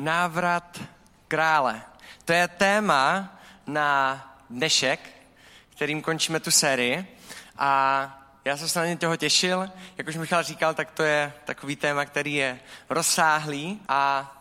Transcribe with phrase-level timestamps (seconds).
[0.00, 0.80] Návrat
[1.28, 1.82] krále.
[2.24, 5.00] To je téma na dnešek,
[5.68, 7.16] kterým končíme tu sérii.
[7.58, 9.70] A já jsem se na ně toho těšil.
[9.96, 14.32] Jak už Michal říkal, tak to je takový téma, který je rozsáhlý a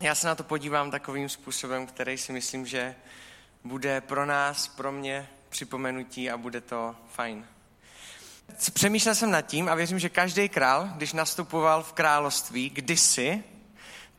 [0.00, 2.94] já se na to podívám takovým způsobem, který si myslím, že
[3.64, 7.46] bude pro nás, pro mě připomenutí a bude to fajn.
[8.72, 13.44] Přemýšlel jsem nad tím a věřím, že každý král, když nastupoval v království kdysi,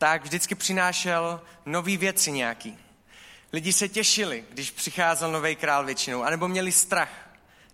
[0.03, 2.77] tak vždycky přinášel nové věci nějaký.
[3.53, 7.29] Lidi se těšili, když přicházel nový král většinou, anebo měli strach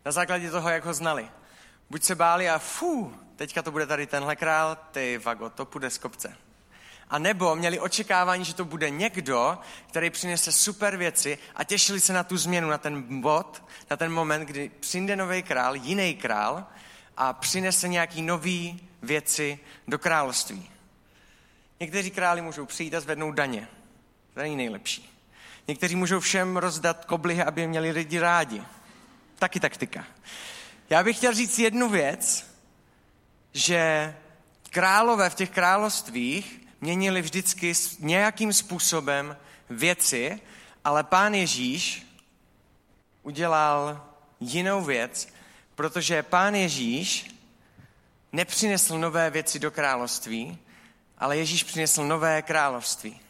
[0.06, 1.30] na základě toho, jak ho znali.
[1.90, 5.90] Buď se báli a fú, teďka to bude tady tenhle král, ty vago, to půjde
[5.90, 6.38] z kopce.
[7.10, 9.58] A nebo měli očekávání, že to bude někdo,
[9.88, 14.12] který přinese super věci a těšili se na tu změnu, na ten bod, na ten
[14.12, 16.66] moment, kdy přijde nový král, jiný král
[17.18, 20.79] a přinese nějaký nový věci do království.
[21.80, 23.68] Někteří králi můžou přijít a zvednout daně.
[24.34, 25.10] To není nejlepší.
[25.68, 28.64] Někteří můžou všem rozdat koblihy, aby je měli lidi rádi.
[29.40, 30.06] Taky taktika.
[30.90, 32.52] Já bych chtěl říct jednu věc,
[33.54, 34.16] že
[34.70, 39.38] králové v těch královstvích měnili vždycky nějakým způsobem
[39.70, 40.40] věci,
[40.86, 42.08] ale pán Ježíš
[43.24, 44.06] udělal
[44.40, 45.34] jinou věc,
[45.76, 47.36] protože pán Ježíš
[48.32, 50.60] nepřinesl nové věci do království,
[51.20, 53.22] ale Ježíš přinesl nové království.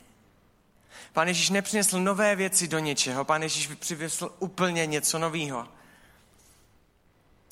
[1.13, 5.67] Pán Ježíš nepřinesl nové věci do něčeho, pán Ježíš přinesl úplně něco nového.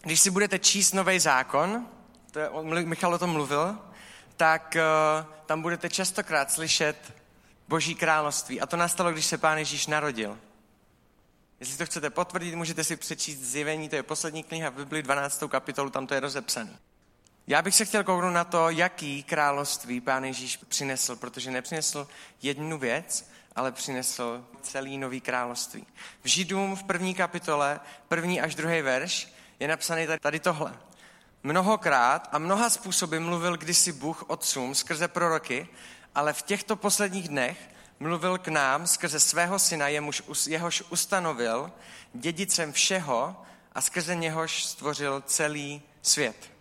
[0.02, 1.88] Když si budete číst nový zákon,
[2.32, 2.50] to je,
[2.86, 3.78] Michal o tom mluvil,
[4.38, 7.14] tak uh, tam budete častokrát slyšet
[7.68, 8.62] Boží království.
[8.62, 10.38] A to nastalo, když se Pán Ježíš narodil.
[11.60, 15.44] Jestli to chcete potvrdit, můžete si přečíst zjevení, to je poslední kniha v Bibli, 12.
[15.50, 16.80] kapitolu, tam to je rozepsané.
[17.50, 22.08] Já bych se chtěl kouknout na to, jaký království Pán Ježíš přinesl, protože nepřinesl
[22.42, 25.88] jednu věc, ale přinesl celý nový království.
[26.24, 30.78] V Židům v první kapitole, první až druhý verš, je napsaný tady tohle.
[31.44, 35.68] Mnohokrát a mnoha způsoby mluvil kdysi Bůh otcům skrze proroky,
[36.16, 37.70] ale v těchto posledních dnech
[38.00, 41.72] mluvil k nám skrze svého syna, jemuž, jehož ustanovil
[42.14, 43.42] dědicem všeho
[43.76, 46.57] a skrze něhož stvořil celý svět.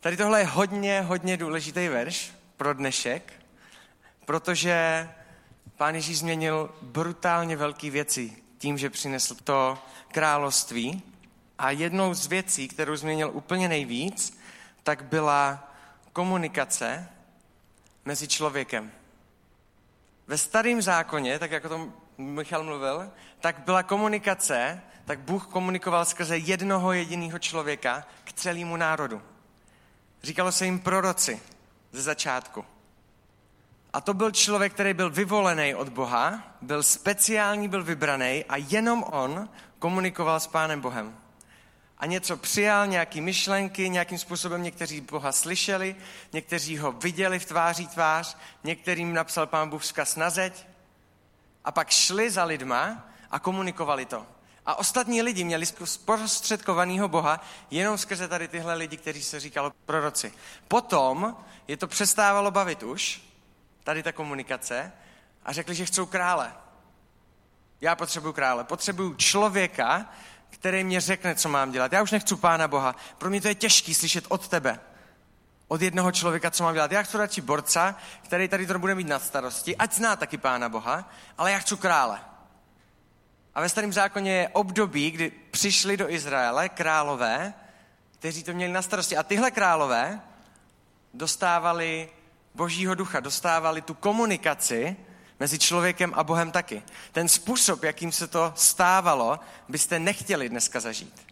[0.00, 3.32] Tady tohle je hodně, hodně důležitý verš pro dnešek,
[4.24, 5.08] protože
[5.76, 9.78] pán Ježíš změnil brutálně velké věci tím, že přinesl to
[10.12, 11.02] království.
[11.58, 14.40] A jednou z věcí, kterou změnil úplně nejvíc,
[14.82, 15.72] tak byla
[16.12, 17.08] komunikace
[18.04, 18.92] mezi člověkem.
[20.26, 26.36] Ve starém zákoně, tak jako to Michal mluvil, tak byla komunikace, tak Bůh komunikoval skrze
[26.36, 29.22] jednoho jediného člověka k celému národu.
[30.22, 31.40] Říkalo se jim proroci
[31.92, 32.64] ze začátku.
[33.92, 39.02] A to byl člověk, který byl vyvolený od Boha, byl speciální, byl vybraný a jenom
[39.02, 39.48] on
[39.78, 41.16] komunikoval s Pánem Bohem
[42.00, 45.96] a něco přijal, nějaký myšlenky, nějakým způsobem někteří Boha slyšeli,
[46.32, 50.66] někteří ho viděli v tváří tvář, některým napsal pán Bůh vzkaz na zeď
[51.64, 54.26] a pak šli za lidma a komunikovali to.
[54.70, 60.32] A ostatní lidi měli zprostředkovaného Boha jenom skrze tady tyhle lidi, kteří se říkalo proroci.
[60.68, 61.36] Potom
[61.68, 63.22] je to přestávalo bavit už,
[63.84, 64.92] tady ta komunikace,
[65.44, 66.52] a řekli, že chcou krále.
[67.80, 68.64] Já potřebuju krále.
[68.64, 70.06] Potřebuju člověka,
[70.50, 71.92] který mě řekne, co mám dělat.
[71.92, 72.96] Já už nechci Pána Boha.
[73.18, 74.80] Pro mě to je těžký slyšet od tebe.
[75.68, 76.92] Od jednoho člověka, co mám dělat.
[76.92, 80.68] Já chci radši borca, který tady to bude mít na starosti, ať zná taky Pána
[80.68, 82.29] Boha, ale já chci krále.
[83.60, 87.54] A ve starém zákoně je období, kdy přišli do Izraele králové,
[88.18, 89.16] kteří to měli na starosti.
[89.16, 90.20] A tyhle králové
[91.14, 92.08] dostávali
[92.54, 94.96] božího ducha, dostávali tu komunikaci
[95.40, 96.82] Mezi člověkem a Bohem taky.
[97.12, 101.26] Ten způsob, jakým se to stávalo, byste nechtěli dneska zažít.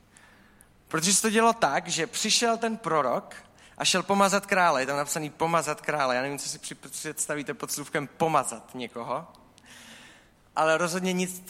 [0.88, 3.34] Protože se to dělo tak, že přišel ten prorok
[3.78, 4.82] a šel pomazat krále.
[4.82, 6.16] Je tam napsaný pomazat krále.
[6.16, 6.58] Já nevím, co si
[6.90, 9.26] představíte pod slůvkem pomazat někoho.
[10.56, 11.42] Ale rozhodně nic,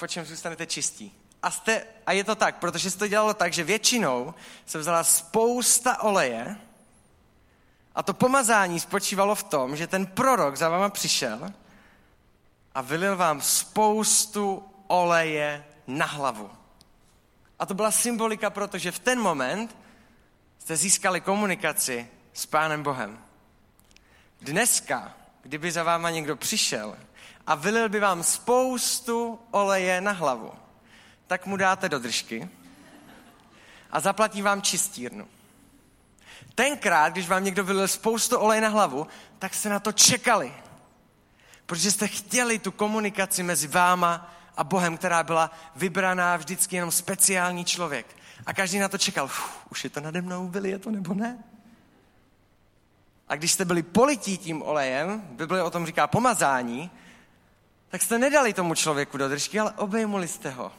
[0.00, 1.12] po čem zůstanete čistí.
[1.42, 4.34] A, jste, a je to tak, protože se to dělalo tak, že většinou
[4.66, 6.56] se vzala spousta oleje
[7.94, 11.52] a to pomazání spočívalo v tom, že ten prorok za váma přišel
[12.74, 16.50] a vylil vám spoustu oleje na hlavu.
[17.58, 19.76] A to byla symbolika, protože v ten moment
[20.58, 23.18] jste získali komunikaci s Pánem Bohem.
[24.40, 26.96] Dneska, kdyby za váma někdo přišel
[27.50, 30.52] a vylil by vám spoustu oleje na hlavu,
[31.26, 32.48] tak mu dáte do držky
[33.90, 35.28] a zaplatí vám čistírnu.
[36.54, 39.06] Tenkrát, když vám někdo vylil spoustu oleje na hlavu,
[39.38, 40.52] tak jste na to čekali
[41.70, 47.64] Protože jste chtěli tu komunikaci mezi váma a Bohem, která byla vybraná vždycky jenom speciální
[47.64, 48.06] člověk.
[48.46, 49.30] A každý na to čekal,
[49.70, 51.38] už je to nade mnou, byli je to nebo ne?
[53.28, 56.90] A když jste byli polití tím olejem, Bible o tom říká pomazání,
[57.90, 60.72] tak jste nedali tomu člověku do držky, ale obejmuli jste ho.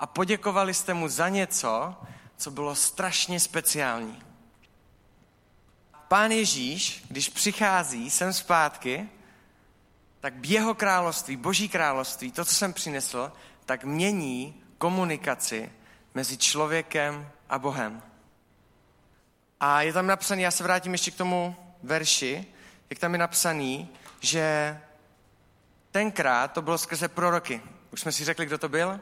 [0.00, 1.94] A poděkovali jste mu za něco,
[2.36, 4.22] co bylo strašně speciální.
[6.08, 9.08] Pán Ježíš, když přichází sem zpátky,
[10.20, 13.32] tak jeho království, boží království, to, co jsem přinesl,
[13.66, 15.72] tak mění komunikaci
[16.14, 18.02] mezi člověkem a Bohem.
[19.60, 22.46] A je tam napsaný, já se vrátím ještě k tomu verši,
[22.90, 23.88] jak tam je napsaný,
[24.20, 24.80] že
[25.98, 27.62] tenkrát to bylo skrze proroky.
[27.90, 29.00] Už jsme si řekli, kdo to byl?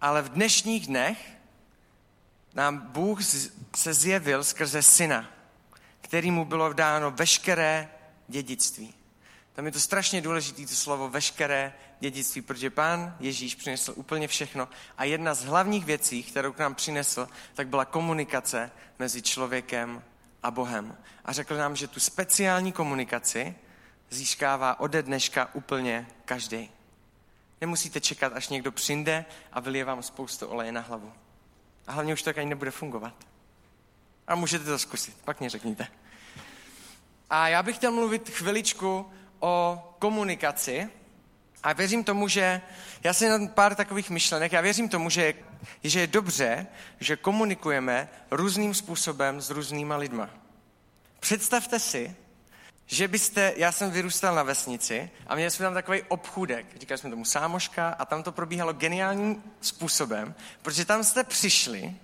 [0.00, 1.18] Ale v dnešních dnech
[2.54, 3.18] nám Bůh
[3.76, 5.30] se zjevil skrze syna,
[6.00, 7.88] který mu bylo vdáno veškeré
[8.28, 8.94] dědictví.
[9.52, 14.68] Tam je to strašně důležité, to slovo veškeré dědictví, protože pán Ježíš přinesl úplně všechno.
[14.96, 20.02] A jedna z hlavních věcí, kterou k nám přinesl, tak byla komunikace mezi člověkem
[20.42, 20.96] a Bohem.
[21.24, 23.54] A řekl nám, že tu speciální komunikaci
[24.10, 26.70] získává ode dneška úplně každý.
[27.60, 31.12] Nemusíte čekat, až někdo přijde a vylije vám spoustu oleje na hlavu.
[31.86, 33.14] A hlavně už to tak ani nebude fungovat.
[34.26, 35.86] A můžete to zkusit, pak mě řekněte.
[37.30, 40.88] A já bych chtěl mluvit chviličku o komunikaci
[41.62, 42.60] a věřím tomu, že
[43.04, 45.34] já si na pár takových myšlenek, já věřím tomu, že,
[45.84, 46.66] že je dobře,
[47.00, 50.30] že komunikujeme různým způsobem s různýma lidma.
[51.20, 52.16] Představte si,
[52.90, 57.10] že byste, já jsem vyrůstal na vesnici a měli jsme tam takový obchůdek, říkali jsme
[57.10, 61.94] tomu sámoška a tam to probíhalo geniálním způsobem, protože tam jste přišli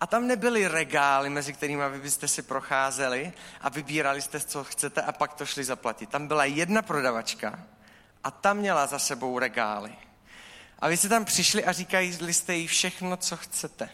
[0.00, 5.02] a tam nebyly regály, mezi kterými vy byste si procházeli a vybírali jste, co chcete
[5.02, 6.10] a pak to šli zaplatit.
[6.10, 7.64] Tam byla jedna prodavačka
[8.24, 9.92] a tam měla za sebou regály.
[10.78, 13.88] A vy jste tam přišli a říkali jste jí všechno, co chcete.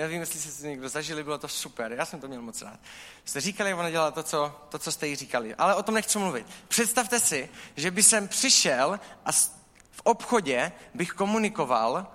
[0.00, 2.80] Nevím, jestli jste si někdo zažili, bylo to super, já jsem to měl moc rád.
[3.24, 5.54] Jste říkali, ona dělala to co, to, co jste jí říkali.
[5.54, 6.46] Ale o tom nechci mluvit.
[6.68, 9.32] Představte si, že by jsem přišel a
[9.90, 12.12] v obchodě bych komunikoval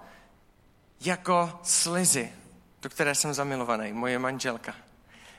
[1.01, 2.33] jako slizy,
[2.81, 4.75] do které jsem zamilovaný, moje manželka.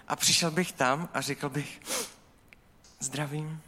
[0.08, 1.80] A přišel bych tam a řekl bych,
[3.00, 3.62] zdravím,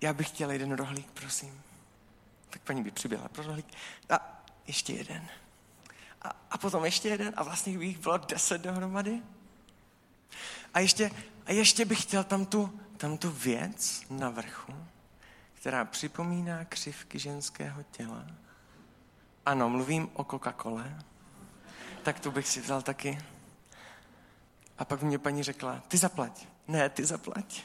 [0.00, 1.62] já bych chtěl jeden rohlík, prosím.
[2.50, 3.66] Tak paní by přiběhla pro rohlík.
[4.10, 5.28] A ještě jeden.
[6.22, 9.22] A, a potom ještě jeden a vlastně bych bylo deset dohromady.
[10.74, 11.10] A ještě,
[11.46, 14.74] a ještě bych chtěl tam tu, tam tu věc na vrchu,
[15.54, 18.26] která připomíná křivky ženského těla.
[19.46, 21.02] Ano, mluvím o Coca-Cole.
[22.02, 23.18] Tak tu bych si vzal taky.
[24.78, 26.46] A pak mě paní řekla, ty zaplať.
[26.68, 27.62] Ne, ty zaplať.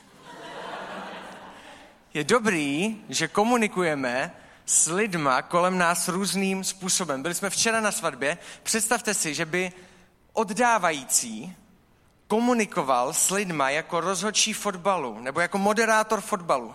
[2.14, 4.32] Je dobrý, že komunikujeme
[4.66, 7.22] s lidma kolem nás různým způsobem.
[7.22, 8.38] Byli jsme včera na svatbě.
[8.64, 9.72] Představte si, že by
[10.34, 11.56] oddávající
[12.28, 16.74] komunikoval s lidma jako rozhodčí fotbalu nebo jako moderátor fotbalu.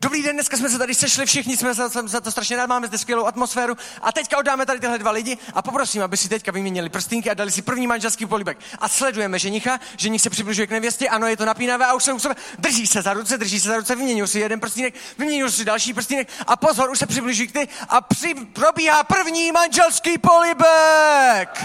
[0.00, 2.86] Dobrý den, dneska jsme se tady sešli, všichni jsme za, za to strašně rád, máme
[2.86, 6.52] zde skvělou atmosféru a teďka oddáme tady tyhle dva lidi a poprosím, aby si teďka
[6.52, 8.58] vyměnili prstínky a dali si první manželský polibek.
[8.78, 12.12] A sledujeme ženicha, ženich se přibližuje k nevěstě, ano, je to napínavé a už se
[12.12, 15.52] u sebe drží se za ruce, drží se za ruce, vyměňují si jeden prstínek, vyměňují
[15.52, 20.18] si další prstínek a pozor, už se přibližují k ty a při, probíhá první manželský
[20.18, 21.64] polibek.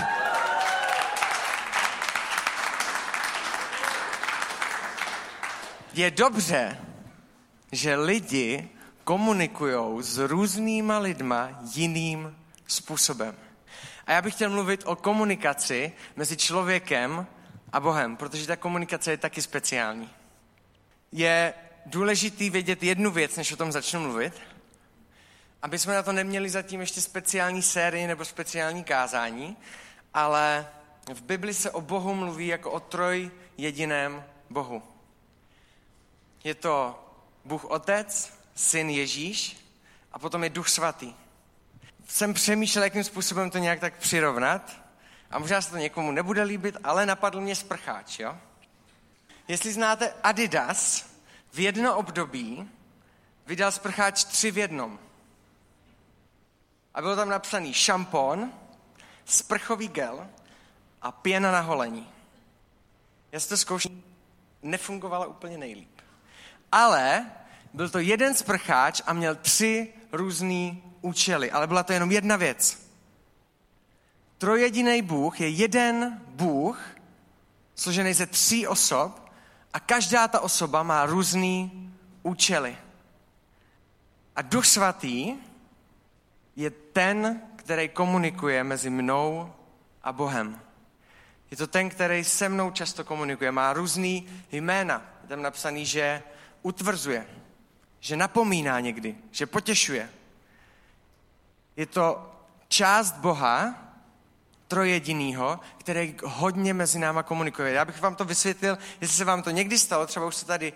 [5.94, 6.78] Je dobře,
[7.72, 8.70] že lidi
[9.04, 12.38] komunikují s různýma lidma jiným
[12.68, 13.36] způsobem.
[14.08, 17.28] A já bych chtěl mluvit o komunikaci mezi člověkem
[17.74, 20.10] a Bohem, protože ta komunikace je taky speciální.
[21.12, 21.54] Je
[21.86, 24.34] důležitý vědět jednu věc, než o tom začnu mluvit,
[25.62, 29.58] aby jsme na to neměli zatím ještě speciální sérii nebo speciální kázání,
[30.14, 30.68] ale
[31.14, 34.84] v Bibli se o Bohu mluví jako o troj jediném Bohu.
[36.44, 37.00] Je to
[37.46, 39.58] Bůh Otec, Syn Ježíš
[40.12, 41.14] a potom je Duch Svatý.
[42.08, 44.72] Jsem přemýšlel, jakým způsobem to nějak tak přirovnat
[45.32, 48.38] a možná se to někomu nebude líbit, ale napadl mě sprcháč, jo?
[49.48, 51.10] Jestli znáte Adidas,
[51.54, 52.70] v jedno období
[53.46, 55.00] vydal sprcháč tři v jednom.
[56.94, 58.54] A bylo tam napsaný šampon,
[59.26, 60.28] sprchový gel
[61.02, 62.10] a pěna na holení.
[63.32, 63.92] Já si to zkoušel,
[64.62, 66.01] nefungovalo úplně nejlíp.
[66.72, 67.26] Ale
[67.74, 72.92] byl to jeden sprcháč a měl tři různé účely, ale byla to jenom jedna věc.
[74.38, 76.80] Trojediný Bůh je jeden Bůh,
[77.76, 79.32] složený ze tří osob
[79.74, 81.72] A každá ta osoba má různý
[82.24, 82.78] účely.
[84.36, 85.34] A Duch Svatý
[86.56, 89.54] je ten, který komunikuje mezi mnou
[90.04, 90.60] a Bohem.
[91.52, 93.52] Je to ten, který se mnou často komunikuje.
[93.52, 95.06] Má různý jména.
[95.22, 96.24] Je tam napsaný, že
[96.62, 97.28] utvrzuje,
[98.00, 100.10] že napomíná někdy, že potěšuje.
[101.76, 102.32] Je to
[102.68, 103.76] část Boha,
[104.68, 107.74] trojedinýho, který hodně mezi náma komunikuje.
[107.74, 110.74] Já bych vám to vysvětlil, jestli se vám to někdy stalo, třeba už se tady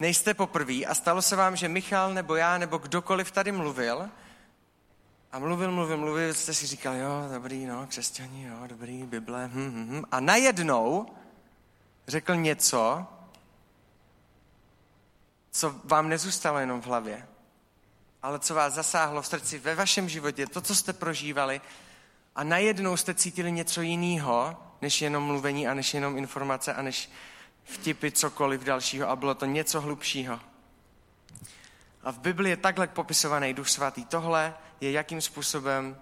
[0.00, 4.08] nejste poprví a stalo se vám, že Michal nebo já nebo kdokoliv tady mluvil
[5.32, 9.70] a mluvil, mluvil, mluvil, jste si říkal, jo, dobrý, no, křesťani, jo, dobrý, Bible, hm,
[9.74, 10.04] hm, hm.
[10.10, 11.06] A najednou
[12.06, 13.06] řekl něco,
[15.58, 17.28] co vám nezůstalo jenom v hlavě,
[18.22, 21.60] ale co vás zasáhlo v srdci ve vašem životě, to, co jste prožívali,
[22.34, 27.10] a najednou jste cítili něco jiného, než jenom mluvení a než jenom informace a než
[27.64, 30.40] vtipy cokoliv dalšího a bylo to něco hlubšího.
[32.02, 34.04] A v Biblii je takhle popisovaný Duch Svatý.
[34.04, 35.96] Tohle je, jakým způsobem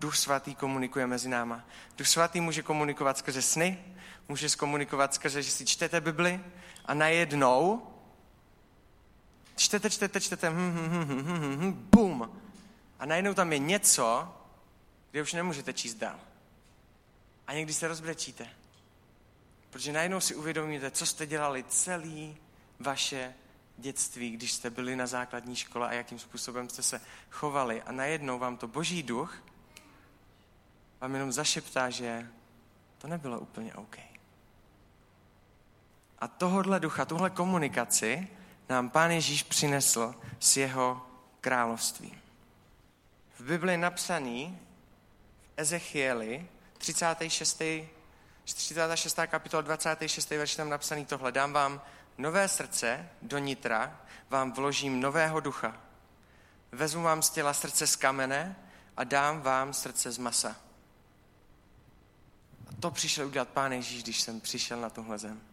[0.00, 1.64] Duch Svatý komunikuje mezi náma.
[1.98, 3.84] Duch Svatý může komunikovat skrze sny,
[4.28, 6.40] může komunikovat skrze, že si čtete Bibli
[6.86, 7.91] a najednou
[9.56, 12.40] čtete, čtete, čtete, hm, hm, hm, hm, hm, hm, hm, bum.
[12.98, 14.36] A najednou tam je něco,
[15.10, 16.18] kde už nemůžete číst dál.
[17.46, 18.48] A někdy se rozbrečíte.
[19.70, 22.36] Protože najednou si uvědomíte, co jste dělali celý
[22.80, 23.34] vaše
[23.78, 27.82] dětství, když jste byli na základní škole a jakým způsobem jste se chovali.
[27.82, 29.42] A najednou vám to boží duch
[31.00, 32.28] vám jenom zašeptá, že
[32.98, 33.96] to nebylo úplně OK.
[36.18, 38.28] A tohohle ducha, tuhle komunikaci
[38.72, 41.06] nám Pán Ježíš přinesl z jeho
[41.40, 42.18] království.
[43.38, 44.58] V Bibli napsaný,
[45.56, 46.46] Ezechieli,
[46.78, 47.62] 36.
[48.44, 49.18] 36.
[49.26, 50.30] kapitola 26.
[50.30, 51.32] verš tam napsaný tohle.
[51.32, 51.82] Dám vám
[52.18, 54.00] nové srdce do nitra,
[54.30, 55.76] vám vložím nového ducha.
[56.72, 58.56] Vezmu vám z těla srdce z kamene
[58.96, 60.56] a dám vám srdce z masa.
[62.68, 65.51] A to přišel udělat Pán Ježíš, když jsem přišel na tuhle zem.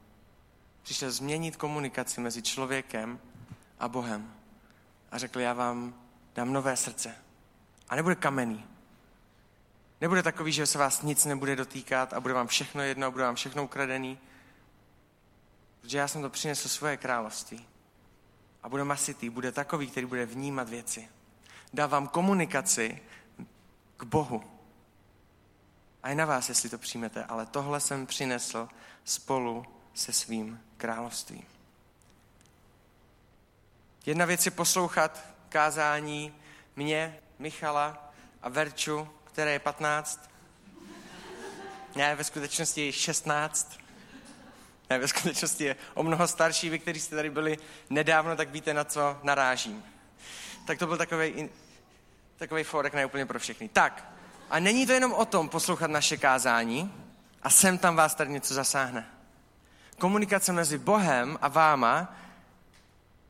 [0.83, 3.19] Přišel změnit komunikaci mezi člověkem
[3.79, 4.33] a Bohem.
[5.11, 5.93] A řekl, já vám
[6.35, 7.15] dám nové srdce.
[7.89, 8.65] A nebude kamenný,
[10.01, 13.23] Nebude takový, že se vás nic nebude dotýkat a bude vám všechno jedno a bude
[13.23, 14.19] vám všechno ukradený.
[15.81, 17.65] Protože já jsem to přinesl svoje království.
[18.63, 21.09] A bude masitý, bude takový, který bude vnímat věci.
[21.73, 23.01] Dá vám komunikaci
[23.97, 24.43] k Bohu.
[26.03, 28.69] A je na vás, jestli to přijmete, ale tohle jsem přinesl
[29.03, 29.65] spolu
[29.99, 31.43] se svým královstvím.
[34.05, 36.33] Jedna věc je poslouchat kázání
[36.75, 40.29] mě, Michala a Verču, které je 15.
[41.95, 43.79] Ne, ve skutečnosti je 16.
[44.89, 46.69] Ne, ve skutečnosti je o mnoho starší.
[46.69, 47.57] Vy, kteří jste tady byli
[47.89, 49.83] nedávno, tak víte, na co narážím.
[50.67, 51.49] Tak to byl takový
[52.37, 53.69] takový forek ne úplně pro všechny.
[53.69, 54.13] Tak,
[54.49, 56.93] a není to jenom o tom poslouchat naše kázání
[57.43, 59.18] a sem tam vás tady něco zasáhne.
[59.99, 62.15] Komunikace mezi Bohem a váma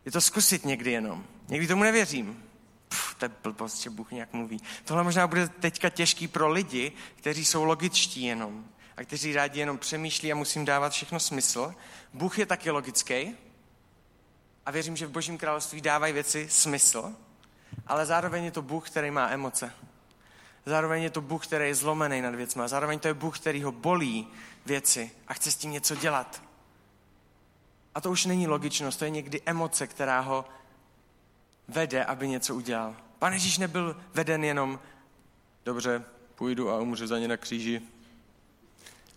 [0.06, 1.26] je to zkusit někdy jenom.
[1.48, 2.44] Někdy tomu nevěřím
[2.90, 4.62] pff, to je blbost, že Bůh nějak mluví.
[4.86, 8.66] Tohle možná bude teďka těžký pro lidi, kteří jsou logičtí jenom
[8.98, 11.74] a kteří rádi jenom přemýšlí a musím dávat všechno smysl.
[12.14, 13.36] Bůh je taky logický
[14.66, 17.14] a věřím, že v Božím království dávají věci smysl,
[17.88, 19.74] ale zároveň je to Bůh, který má emoce.
[20.66, 22.62] Zároveň je to Bůh, který je zlomený nad věcmi.
[22.66, 24.28] Zároveň to je Bůh, který ho bolí
[24.66, 26.49] věci a chce s tím něco dělat.
[27.96, 30.46] A to už není logičnost, to je někdy emoce, která ho
[31.68, 32.96] vede, aby něco udělal.
[33.20, 34.80] Pan Ježíš nebyl veden jenom,
[35.66, 36.06] dobře,
[36.36, 37.82] půjdu a umřu za ně na kříži.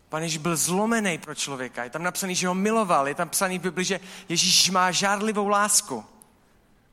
[0.08, 1.84] Pan Ježíš byl zlomený pro člověka.
[1.84, 3.08] Je tam napsaný, že ho miloval.
[3.08, 6.04] Je tam napsaný v Bibli, že Ježíš má žárlivou lásku.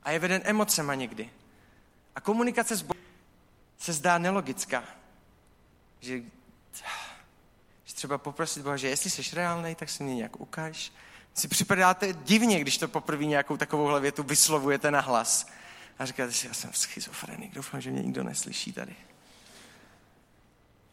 [0.02, 1.30] A je veden emocema někdy.
[2.14, 3.02] A komunikace s Bohem
[3.78, 4.84] se zdá nelogická.
[6.00, 6.18] Že,
[7.84, 10.92] že třeba poprosit Boha, že jestli jsi reálný, tak si mě nějak ukáž
[11.34, 15.46] si připadáte divně, když to poprvé nějakou takovouhle větu vyslovujete na hlas.
[15.98, 18.96] A říkáte si, já jsem schizofrenik, doufám, že mě nikdo neslyší tady.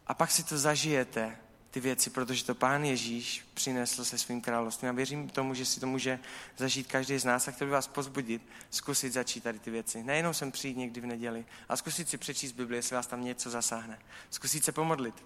[0.06, 1.36] A pak si to zažijete,
[1.70, 4.90] ty věci, protože to Pán Ježíš přinesl se svým královstvím.
[4.90, 6.18] A věřím tomu, že si to může
[6.56, 10.02] zažít každý z nás a chtěl bych vás pozbudit, zkusit začít tady ty věci.
[10.02, 13.50] Nejenom sem přijít někdy v neděli, ale zkusit si přečíst Bibli, jestli vás tam něco
[13.50, 13.98] zasáhne.
[14.30, 15.24] Zkusit se pomodlit.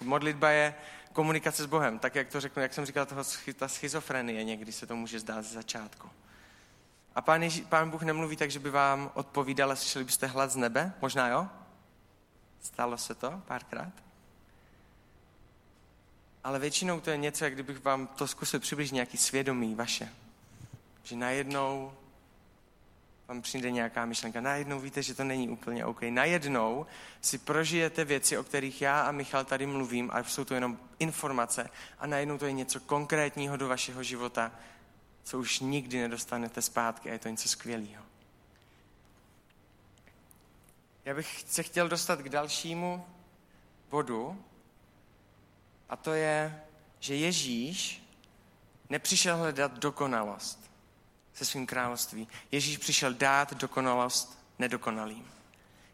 [0.00, 0.74] Modlitba je
[1.12, 3.22] komunikace s Bohem, tak jak to řeknu, jak jsem říkal, toho,
[3.56, 6.10] ta schizofrenie někdy se to může zdát ze začátku.
[7.14, 10.50] A pán, Ježí, pán Bůh nemluví tak, že by vám odpovídal a slyšeli byste hlad
[10.50, 10.92] z nebe?
[11.02, 11.48] Možná jo?
[12.62, 14.04] Stalo se to párkrát?
[16.44, 20.08] ale většinou to je něco, jak kdybych vám to zkusil přibližit nějaký svědomí vaše.
[21.02, 21.92] Že najednou
[23.28, 24.40] vám přijde nějaká myšlenka.
[24.40, 26.02] Najednou víte, že to není úplně OK.
[26.02, 26.86] Najednou
[27.20, 31.70] si prožijete věci, o kterých já a Michal tady mluvím, a jsou to jenom informace.
[31.98, 34.52] A najednou to je něco konkrétního do vašeho života,
[35.22, 38.04] co už nikdy nedostanete zpátky a je to něco skvělého.
[41.04, 43.06] Já bych se chtěl dostat k dalšímu
[43.90, 44.44] bodu,
[45.88, 46.62] a to je,
[47.00, 48.02] že Ježíš
[48.90, 50.73] nepřišel hledat dokonalost
[51.34, 52.28] se svým království.
[52.52, 55.30] Ježíš přišel dát dokonalost nedokonalým.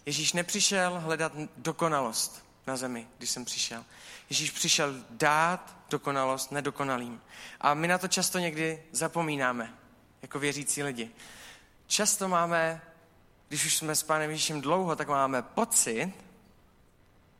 [0.06, 3.84] Ježíš nepřišel hledat dokonalost na zemi, když jsem přišel.
[4.30, 7.20] Ježíš přišel dát dokonalost nedokonalým.
[7.60, 9.74] A my na to často někdy zapomínáme,
[10.22, 11.10] jako věřící lidi.
[11.86, 12.82] Často máme,
[13.48, 16.12] když už jsme s Pánem Ježíšem dlouho, tak máme pocit,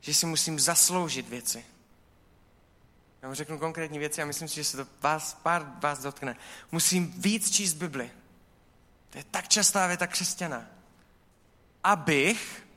[0.01, 1.65] že si musím zasloužit věci.
[3.21, 6.35] Já vám řeknu konkrétní věci a myslím si, že se to vás, pár vás dotkne.
[6.71, 8.11] Musím víc číst Bibli.
[9.09, 10.65] To je tak častá věta křesťana.
[11.83, 12.67] Abych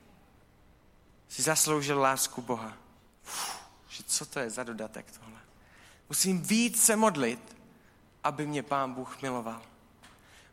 [1.29, 2.77] si zasloužil lásku Boha.
[3.23, 3.59] Uf,
[3.89, 5.39] že co to je za dodatek tohle?
[6.09, 7.57] Musím víc se modlit,
[8.23, 9.61] aby mě Pán Bůh miloval.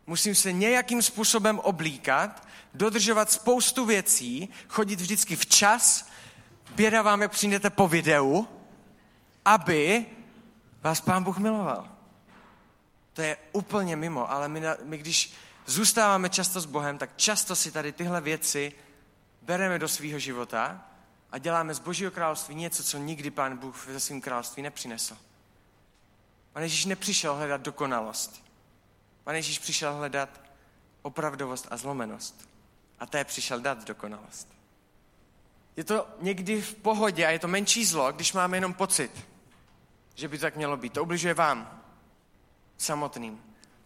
[0.06, 6.08] Musím se nějakým způsobem oblíkat, dodržovat spoustu věcí, chodit vždycky včas,
[6.74, 8.48] běda vám, jak přijdete po videu,
[9.44, 10.06] aby
[10.82, 11.88] vás Pán Bůh miloval.
[13.12, 15.32] To je úplně mimo, ale my, my když
[15.66, 18.72] zůstáváme často s Bohem, tak často si tady tyhle věci
[19.42, 20.84] bereme do svého života
[21.30, 25.16] a děláme z Božího království něco, co nikdy Pán Bůh ze svým království nepřinesl.
[26.52, 28.44] Pane Ježíš nepřišel hledat dokonalost.
[29.24, 30.40] Pane Ježíš přišel hledat
[31.02, 32.48] opravdovost a zlomenost.
[32.98, 34.48] A té přišel dát dokonalost.
[35.76, 39.26] Je to někdy v pohodě a je to menší zlo, když máme jenom pocit,
[40.14, 40.92] že by to tak mělo být.
[40.92, 41.82] To ubližuje vám
[42.78, 43.42] samotným.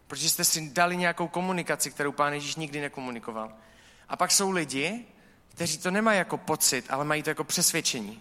[0.07, 3.53] Protože jste si dali nějakou komunikaci, kterou Pán Ježíš nikdy nekomunikoval.
[4.09, 5.05] A pak jsou lidi,
[5.49, 8.21] kteří to nemají jako pocit, ale mají to jako přesvědčení.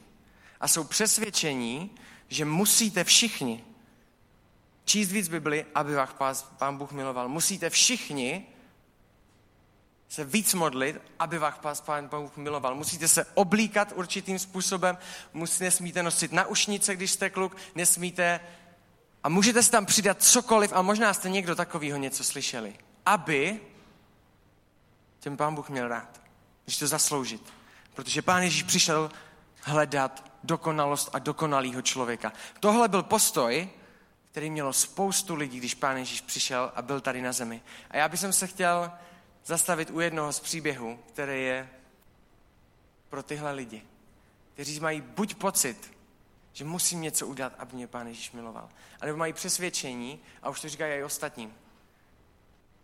[0.60, 1.92] A jsou přesvědčení,
[2.28, 3.64] že musíte všichni
[4.86, 7.30] číst víc Bibli, aby vás Pán Bůh miloval.
[7.30, 8.48] Musíte všichni
[10.10, 12.76] se víc modlit, aby vás Pán Bůh miloval.
[12.76, 14.98] Musíte se oblíkat určitým způsobem,
[15.34, 18.40] musíte, nesmíte nosit naušnice, když jste kluk, nesmíte
[19.24, 22.76] a můžete si tam přidat cokoliv a možná jste někdo takového něco slyšeli.
[23.06, 23.60] Aby
[25.20, 26.22] těm Pán Bůh měl rád.
[26.66, 27.54] Když to zasloužit.
[27.94, 29.12] Protože Pán Ježíš přišel
[29.62, 32.34] hledat dokonalost a dokonalýho člověka.
[32.60, 33.70] Tohle byl postoj,
[34.32, 37.62] který mělo spoustu lidí, když Pán Ježíš přišel a byl tady na zemi.
[37.90, 38.92] A já bych se chtěl
[39.46, 41.70] zastavit u jednoho z příběhů, který je
[43.10, 43.84] pro tyhle lidi,
[44.54, 45.96] kteří mají buď pocit,
[46.54, 48.70] že musím něco udělat, aby mě Pán Ježíš miloval,
[49.02, 51.54] anebo mají přesvědčení, a už to říkají i ostatním.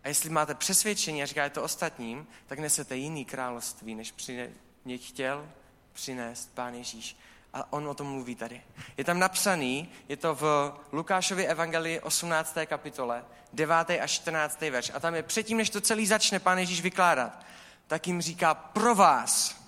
[0.04, 4.50] A jestli máte přesvědčení a říkáte to ostatním, tak nesete jiný království, než přine,
[4.84, 5.48] mě chtěl
[5.92, 7.16] přinést Pán Ježíš.
[7.52, 8.62] A on o tom mluví tady.
[8.96, 12.56] Je tam napsaný, je to v Lukášově evangelii 18.
[12.66, 13.74] kapitole, 9.
[14.00, 14.60] a 14.
[14.60, 14.90] verš.
[14.94, 17.44] A tam je předtím, než to celý začne pán Ježíš vykládat,
[17.86, 19.62] tak jim říká pro vás,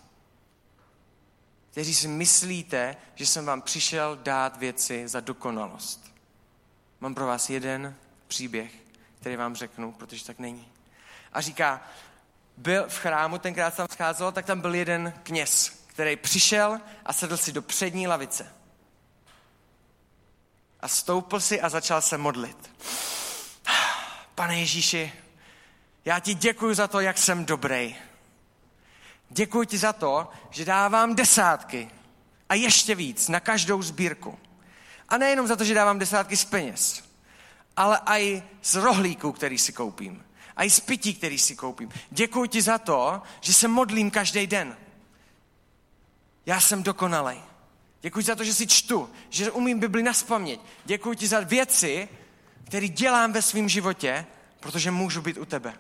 [1.71, 6.15] kteří si myslíte, že jsem vám přišel dát věci za dokonalost.
[7.01, 7.97] Mám pro vás jeden
[8.29, 8.73] příběh,
[9.21, 10.69] který vám řeknu, protože tak není.
[11.33, 11.81] A říká,
[12.57, 17.37] byl v chrámu, tenkrát tam scházelo, tak tam byl jeden kněz, který přišel a sedl
[17.37, 18.53] si do přední lavice.
[20.81, 22.71] A stoupil si a začal se modlit.
[24.35, 25.13] Pane Ježíši,
[26.05, 27.97] já ti děkuji za to, jak jsem dobrý.
[29.31, 31.91] Děkuji ti za to, že dávám desátky
[32.49, 34.39] a ještě víc na každou sbírku.
[35.09, 37.05] A nejenom za to, že dávám desátky z peněz,
[37.77, 40.25] ale i z rohlíků, který si koupím.
[40.57, 41.91] A i z pití, který si koupím.
[42.11, 44.77] Děkuji ti za to, že se modlím každý den.
[46.47, 47.43] Já jsem dokonalej.
[48.01, 50.61] Děkuji za to, že si čtu, že umím Bibli naspamět.
[50.85, 52.09] Děkuji ti za věci,
[52.65, 54.27] které dělám ve svém životě,
[54.61, 55.75] protože můžu být u tebe.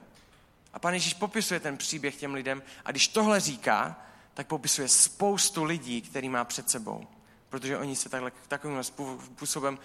[0.72, 3.96] A pan Ježíš popisuje ten příběh těm lidem a když tohle říká,
[4.34, 7.06] tak popisuje spoustu lidí, který má před sebou.
[7.48, 9.78] Protože oni se takhle, takovým způsobem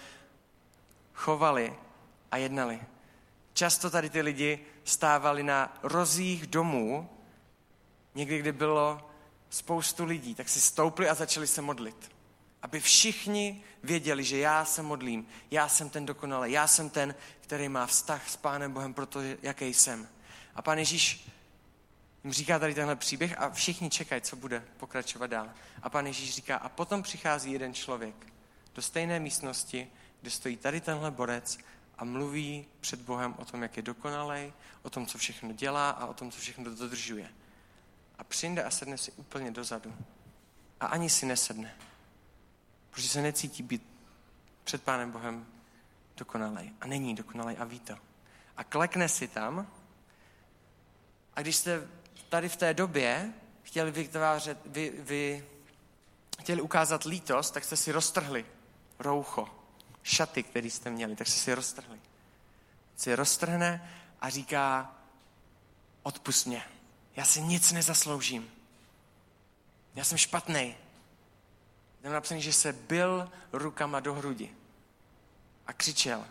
[1.13, 1.75] chovali
[2.31, 2.81] a jednali.
[3.53, 7.09] Často tady ty lidi stávali na rozích domů,
[8.15, 9.08] někdy, kdy bylo
[9.49, 12.11] spoustu lidí, tak si stoupli a začali se modlit.
[12.61, 17.69] Aby všichni věděli, že já se modlím, já jsem ten dokonalý, já jsem ten, který
[17.69, 20.07] má vztah s Pánem Bohem, protože jaký jsem.
[20.55, 21.29] A Pán Ježíš
[22.23, 25.49] jim říká tady tenhle příběh a všichni čekají, co bude pokračovat dál.
[25.81, 28.15] A Pán Ježíš říká, a potom přichází jeden člověk
[28.75, 29.87] do stejné místnosti,
[30.21, 31.57] kde stojí tady tenhle borec
[31.97, 36.05] a mluví před Bohem o tom, jak je dokonalej, o tom, co všechno dělá a
[36.05, 37.29] o tom, co všechno dodržuje.
[38.19, 39.95] A přijde a sedne si úplně dozadu.
[40.79, 41.75] A ani si nesedne.
[42.89, 43.83] Protože se necítí být
[44.63, 45.47] před Pánem Bohem
[46.17, 46.73] dokonalej.
[46.81, 47.95] A není dokonalej a ví to.
[48.57, 49.67] A klekne si tam.
[51.35, 51.87] A když jste
[52.29, 55.45] tady v té době chtěli vytvářet, vy, vy,
[56.39, 58.45] chtěli ukázat lítost, tak jste si roztrhli
[58.99, 59.49] roucho,
[60.03, 61.99] šaty, které jste měli, tak jste si roztrhli.
[62.95, 64.95] Si roztrhne a říká,
[66.03, 66.63] odpust mě,
[67.15, 68.51] já si nic nezasloužím.
[69.95, 70.75] Já jsem špatný.
[72.01, 74.55] Tam napsaný, že se byl rukama do hrudi
[75.67, 76.25] a křičel.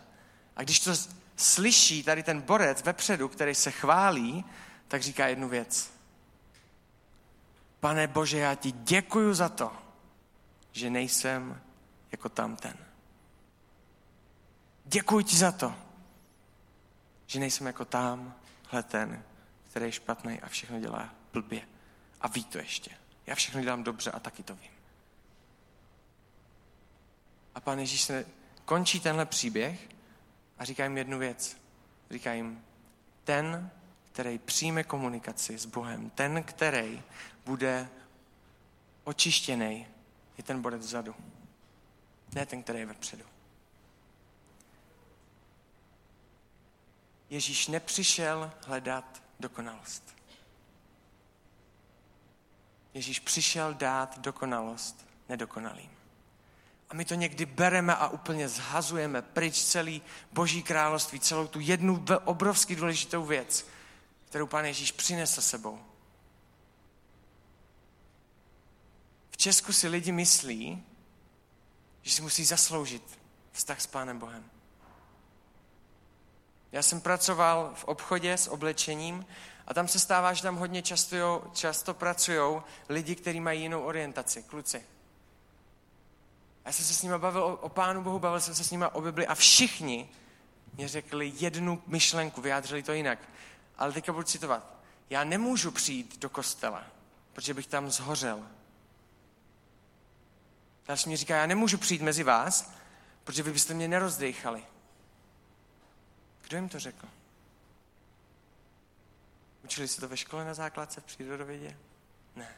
[0.55, 0.91] A když to
[1.35, 4.45] slyší tady ten borec vepředu, který se chválí,
[4.87, 5.91] tak říká jednu věc.
[7.79, 9.71] Pane Bože, já ti děkuju za to,
[10.71, 11.61] že nejsem
[12.11, 12.77] jako tamten.
[14.85, 15.75] Děkuji ti za to,
[17.27, 19.23] že nejsem jako tamhle ten,
[19.69, 21.61] který je špatný a všechno dělá blbě.
[22.21, 22.91] A ví to ještě.
[23.25, 24.71] Já všechno dělám dobře a taky to vím.
[27.55, 28.25] A pán Ježíš se
[28.65, 29.89] končí tenhle příběh
[30.57, 31.57] a říká jim jednu věc.
[32.11, 32.65] Říká jim,
[33.23, 33.71] ten,
[34.11, 37.01] který přijme komunikaci s Bohem, ten, který
[37.45, 37.89] bude
[39.03, 39.87] očištěný,
[40.37, 41.15] je ten borec vzadu.
[42.33, 43.23] Ne ten, který je vepředu.
[47.29, 50.15] Ježíš nepřišel hledat dokonalost.
[52.93, 55.89] Ježíš přišel dát dokonalost nedokonalým.
[56.89, 62.05] A my to někdy bereme a úplně zhazujeme pryč celý Boží království, celou tu jednu
[62.25, 63.67] obrovský důležitou věc,
[64.25, 65.79] kterou Pán Ježíš přinesl sebou.
[69.29, 70.83] V Česku si lidi myslí,
[72.01, 73.19] že si musí zasloužit
[73.51, 74.58] vztah s Pánem Bohem.
[76.71, 79.25] Já jsem pracoval v obchodě s oblečením
[79.67, 84.43] a tam se stává, že tam hodně často, často pracují lidi, kteří mají jinou orientaci,
[84.43, 84.85] kluci.
[86.65, 88.85] Já jsem se s nimi bavil o, o Pánu Bohu, bavil jsem se s nimi
[88.91, 90.09] o Bibli a všichni
[90.73, 93.19] mě řekli jednu myšlenku, vyjádřili to jinak.
[93.77, 94.73] Ale teďka budu citovat.
[95.09, 96.83] Já nemůžu přijít do kostela,
[97.33, 98.47] protože bych tam zhořel.
[100.87, 102.73] Další mi říká, já nemůžu přijít mezi vás,
[103.23, 104.63] protože vy byste mě nerozdechali.
[106.49, 107.07] Kdo jim to řekl?
[109.63, 111.77] Učili se to ve škole na základce v přírodovědě?
[112.35, 112.55] Ne.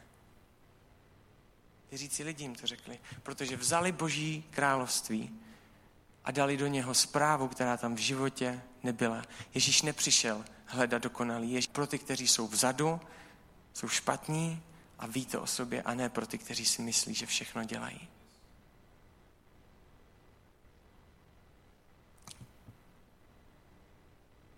[1.90, 5.40] Věřící lidi jim to řekli, protože vzali boží království
[6.24, 9.22] a dali do něho zprávu, která tam v životě nebyla.
[9.54, 11.52] Ježíš nepřišel hledat dokonalý.
[11.52, 13.00] Ježíš pro ty, kteří jsou vzadu,
[13.72, 14.62] jsou špatní
[14.98, 18.08] a ví to o sobě, a ne pro ty, kteří si myslí, že všechno dělají.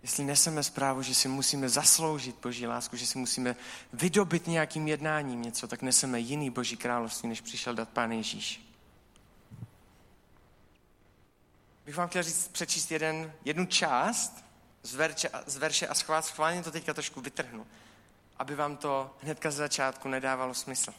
[0.05, 3.55] Jestli neseme zprávu, že si musíme zasloužit Boží lásku, že si musíme
[3.93, 8.61] vydobit nějakým jednáním něco, tak neseme jiný Boží království, než přišel dát Pán Ježíš.
[11.85, 14.45] Bych vám chtěl říct, přečíst jeden, jednu část
[14.83, 17.67] z verše, z verše a schvál, schválně to teďka trošku vytrhnu,
[18.37, 20.93] aby vám to hnedka z začátku nedávalo smysl.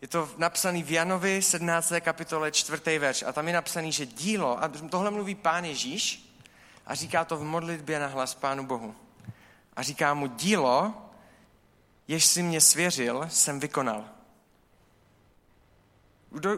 [0.00, 1.92] Je to napsaný v Janovi 17.
[2.00, 2.98] kapitole 4.
[2.98, 6.25] verš a tam je napsaný, že dílo, a tohle mluví Pán Ježíš,
[6.86, 8.94] a říká to v modlitbě na hlas Pánu Bohu.
[9.76, 10.94] A říká mu, dílo,
[12.08, 14.04] jež si mě svěřil, jsem vykonal.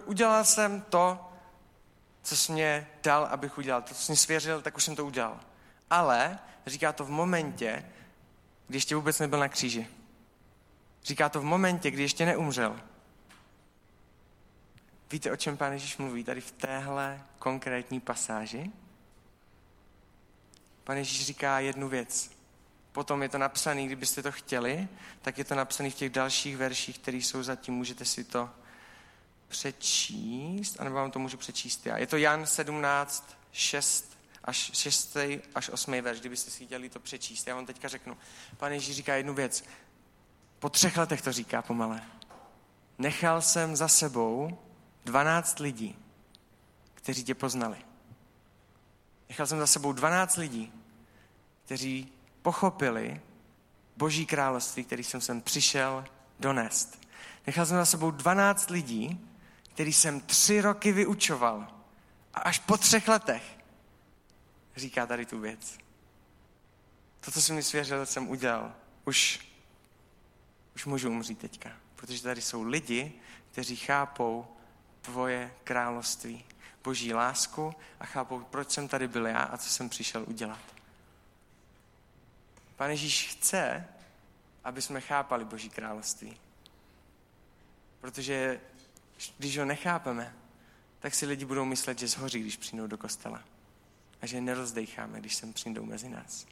[0.05, 1.33] Udělal jsem to,
[2.23, 3.83] co jsi mě dal, abych udělal.
[3.83, 5.41] To, co jsi mě svěřil, tak už jsem to udělal.
[5.91, 7.85] Ale říká to v momentě,
[8.67, 9.87] kdy ještě vůbec nebyl na kříži.
[11.05, 12.81] Říká to v momentě, kdy ještě neumřel.
[15.11, 18.73] Víte, o čem Pán Ježíš mluví tady v téhle konkrétní pasáži?
[20.89, 22.31] Pan Ježíš říká jednu věc.
[22.93, 24.89] Potom je to napsané, kdybyste to chtěli,
[25.23, 27.75] tak je to napsané v těch dalších verších, které jsou zatím.
[27.75, 28.51] Můžete si to
[29.49, 31.99] přečíst, anebo vám to můžu přečíst já.
[31.99, 35.17] Je to Jan 17, 6 až 6.
[35.55, 36.03] až 8.
[36.03, 37.47] verš, kdybyste si chtěli to přečíst.
[37.47, 38.17] Já vám teďka řeknu.
[38.57, 39.65] Pan Ježíš říká jednu věc.
[40.59, 42.03] Po třech letech to říká pomale.
[42.99, 44.59] Nechal jsem za sebou
[45.05, 45.97] 12 lidí,
[46.95, 47.77] kteří tě poznali.
[49.29, 50.73] Nechal jsem za sebou 12 lidí,
[51.69, 53.21] kteří pochopili
[53.97, 56.05] Boží království, který jsem sem přišel
[56.41, 57.07] donést.
[57.47, 59.29] Nechal jsem za sebou 12 lidí,
[59.73, 61.69] který jsem tři roky vyučoval.
[62.35, 63.43] A až po třech letech
[64.77, 65.79] říká tady tu věc.
[67.21, 68.73] To, co jsem mi svěřil, jsem udělal.
[69.05, 69.49] Už,
[70.75, 71.71] už můžu umřít teďka.
[71.97, 73.13] Protože tady jsou lidi,
[73.53, 74.47] kteří chápou
[75.01, 76.45] tvoje království,
[76.85, 80.78] boží lásku a chápou, proč jsem tady byl já a co jsem přišel udělat.
[82.79, 83.89] Pane Ježíš chce,
[84.65, 86.37] aby jsme chápali boží království.
[88.01, 88.61] Protože
[89.39, 90.35] když ho nechápeme,
[90.99, 93.43] tak si lidi budou myslet, že zhoří, když přijdou do kostela.
[94.23, 96.47] A že nerozdejcháme, když sem přijdou mezi nás.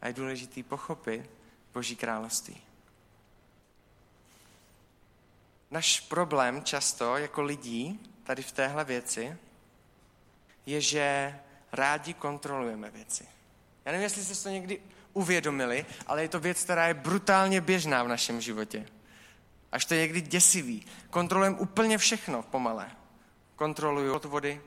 [0.00, 1.30] A je důležité pochopit
[1.74, 2.62] Boží království.
[5.70, 9.36] Náš problém často jako lidí tady v téhle věci
[10.66, 11.38] je, že
[11.72, 13.28] rádi kontrolujeme věci.
[13.84, 18.02] Já nevím, jestli jste to někdy uvědomili, ale je to věc, která je brutálně běžná
[18.02, 18.86] v našem životě.
[19.72, 20.86] Až to je někdy děsivý.
[21.10, 22.90] Kontrolujeme úplně všechno pomalé.
[23.56, 24.60] Kontroluju od vody,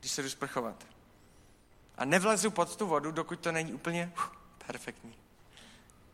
[0.00, 0.86] když se jdu sprchovat.
[1.98, 4.22] A nevlezu pod tu vodu, dokud to není úplně uh,
[4.66, 5.14] perfektní.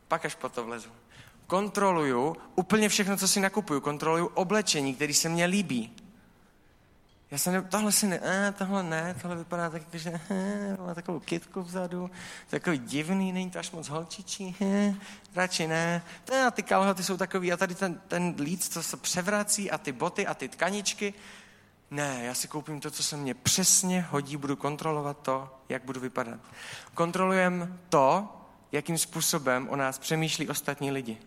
[0.08, 0.88] Pak až po to vlezu.
[1.46, 3.80] Kontroluju úplně všechno, co si nakupuju.
[3.80, 5.96] Kontroluju oblečení, který se mně líbí.
[7.30, 10.94] Já jsem, ne, tohle si ne, eh, tohle ne, tohle vypadá tak, že eh, má
[10.94, 12.10] takovou kitku vzadu,
[12.50, 14.94] takový divný, není to až moc holčičí, eh,
[15.34, 16.02] radši ne.
[16.46, 19.92] A ty kalhoty jsou takový, a tady ten, ten líc, co se převrací, a ty
[19.92, 21.14] boty, a ty tkaničky.
[21.90, 26.00] Ne, já si koupím to, co se mně přesně hodí, budu kontrolovat to, jak budu
[26.00, 26.40] vypadat.
[26.94, 28.36] Kontrolujem to,
[28.72, 31.18] jakým způsobem o nás přemýšlí ostatní lidi.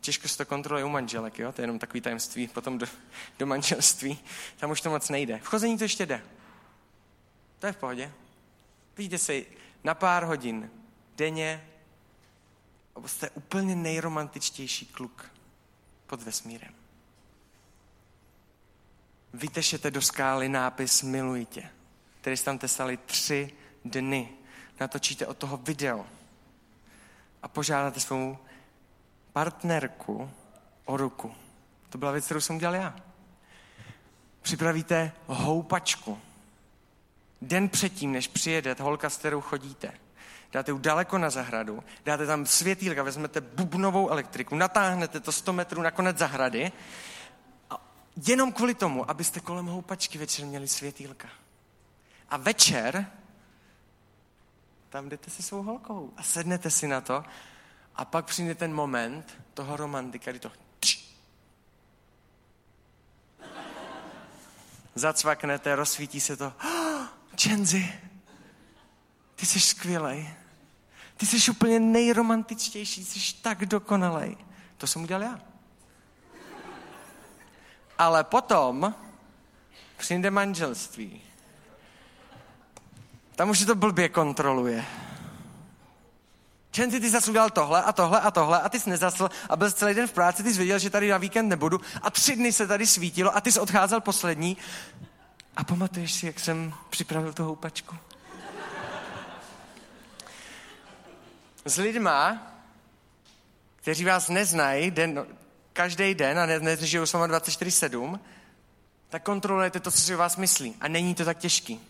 [0.00, 1.52] Těžko se to kontroluje u manželek, jo?
[1.52, 2.86] to je jenom takový tajemství, potom do,
[3.38, 4.18] do manželství,
[4.56, 5.38] tam už to moc nejde.
[5.38, 6.22] V chození to ještě jde.
[7.58, 8.12] To je v pohodě.
[8.96, 9.46] Vidíte si
[9.84, 10.70] na pár hodin
[11.16, 11.68] denně,
[13.06, 15.30] jste úplně nejromantičtější kluk
[16.06, 16.74] pod vesmírem.
[19.32, 21.70] Vytešete do skály nápis Miluji tě,
[22.20, 23.50] který jste tam tesali tři
[23.84, 24.28] dny.
[24.80, 26.06] Natočíte od toho video
[27.42, 28.38] a požádáte svou
[29.36, 30.30] partnerku
[30.84, 31.34] o ruku.
[31.88, 32.96] To byla věc, kterou jsem udělal já.
[34.42, 36.18] Připravíte houpačku.
[37.42, 39.92] Den předtím, než přijede holka, s kterou chodíte.
[40.52, 45.82] Dáte ji daleko na zahradu, dáte tam světýlka, vezmete bubnovou elektriku, natáhnete to 100 metrů
[45.82, 46.72] na konec zahrady
[47.70, 47.80] a
[48.26, 51.28] jenom kvůli tomu, abyste kolem houpačky večer měli světýlka.
[52.28, 53.06] A večer
[54.88, 57.24] tam jdete si svou holkou a sednete si na to
[57.96, 60.50] a pak přijde ten moment toho romantika, kdy to
[64.96, 66.52] zacvaknete, rozsvítí se to.
[67.36, 67.92] Čenzi,
[69.34, 70.34] ty jsi skvělej.
[71.16, 74.36] Ty jsi úplně nejromantičtější, jsi tak dokonalej.
[74.76, 75.40] To jsem udělal já.
[77.98, 78.94] Ale potom
[79.96, 81.22] přijde manželství.
[83.36, 84.84] Tam už se to blbě kontroluje.
[86.76, 89.70] Čenci, ty jsi udělal tohle a tohle a tohle a ty jsi nezasl a byl
[89.70, 92.52] celý den v práci, ty jsi věděl, že tady na víkend nebudu a tři dny
[92.52, 94.56] se tady svítilo a ty jsi odcházel poslední.
[95.56, 97.96] A pamatuješ si, jak jsem připravil tu houpačku?
[101.64, 102.52] S lidma,
[103.76, 105.26] kteří vás neznají den,
[105.72, 108.20] každý den a ne, nežijou s váma 24-7,
[109.08, 110.74] tak kontrolujete to, co si o vás myslí.
[110.80, 111.80] A není to tak těžký.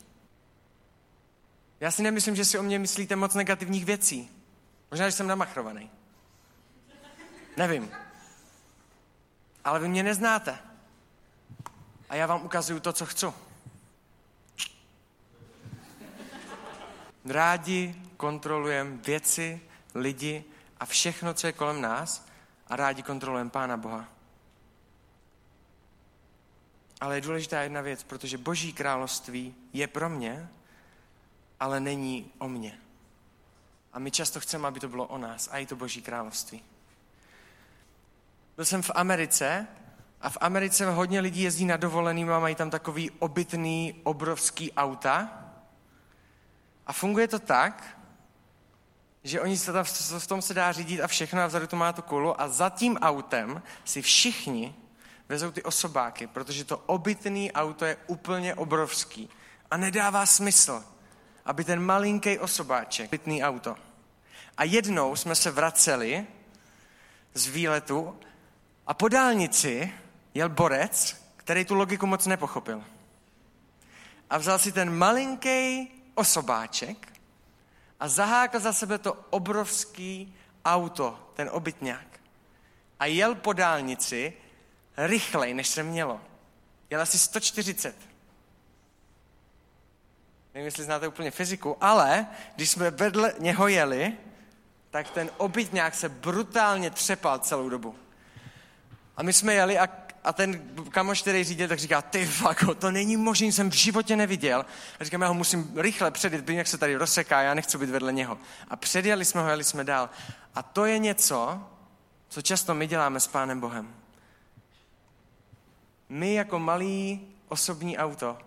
[1.81, 4.36] Já si nemyslím, že si o mě myslíte moc negativních věcí.
[4.90, 5.90] Možná, že jsem namachrovaný.
[7.57, 7.90] Nevím.
[9.64, 10.59] Ale vy mě neznáte.
[12.09, 13.27] A já vám ukazuju to, co chci.
[17.25, 19.61] Rádi kontrolujeme věci,
[19.94, 20.44] lidi
[20.81, 22.27] a všechno, co je kolem nás
[22.66, 24.09] a rádi kontrolujeme Pána Boha.
[27.01, 30.49] Ale je důležitá jedna věc, protože Boží království je pro mě,
[31.61, 32.86] ale není o mně.
[33.97, 36.63] A my často chceme, aby to bylo o nás a i to Boží království.
[38.57, 39.67] Byl jsem v Americe
[40.21, 45.45] a v Americe hodně lidí jezdí na dovoleným a mají tam takový obytný, obrovský auta.
[46.87, 47.99] A funguje to tak,
[49.25, 49.85] že oni se tam,
[50.19, 52.71] v tom se dá řídit a všechno a vzadu to má tu kulu a za
[52.71, 54.75] tím autem si všichni
[55.29, 59.29] vezou ty osobáky, protože to obytný auto je úplně obrovský
[59.71, 60.85] a nedává smysl,
[61.47, 63.77] aby ten malinký osobáček, obytný auto,
[64.57, 66.27] a jednou jsme se vraceli
[67.35, 68.19] z výletu
[68.87, 69.93] a po dálnici
[70.35, 72.85] jel borec, který tu logiku moc nepochopil.
[74.31, 77.13] A vzal si ten malinký osobáček
[78.01, 82.21] a zahákl za sebe to obrovský auto, ten obytňák.
[82.99, 84.33] A jel po dálnici
[84.97, 86.21] rychlej, než se mělo.
[86.91, 88.06] Jel asi 140.
[90.57, 94.12] Nevím, jestli znáte úplně fyziku, ale když jsme vedle něho jeli,
[94.90, 97.95] tak ten obytňák se brutálně třepal celou dobu.
[99.16, 99.88] A my jsme jeli a,
[100.25, 104.16] a ten kamoš, který řídil, tak říká, ty fako, to není možné, jsem v životě
[104.16, 104.66] neviděl.
[105.01, 108.12] A říkám, já ho musím rychle předjet, jak se tady rozseká, já nechci být vedle
[108.12, 108.38] něho.
[108.69, 110.11] A předjeli jsme ho, jeli jsme dál.
[110.55, 111.69] A to je něco,
[112.29, 113.95] co často my děláme s Pánem Bohem.
[116.09, 118.38] My jako malý osobní auto,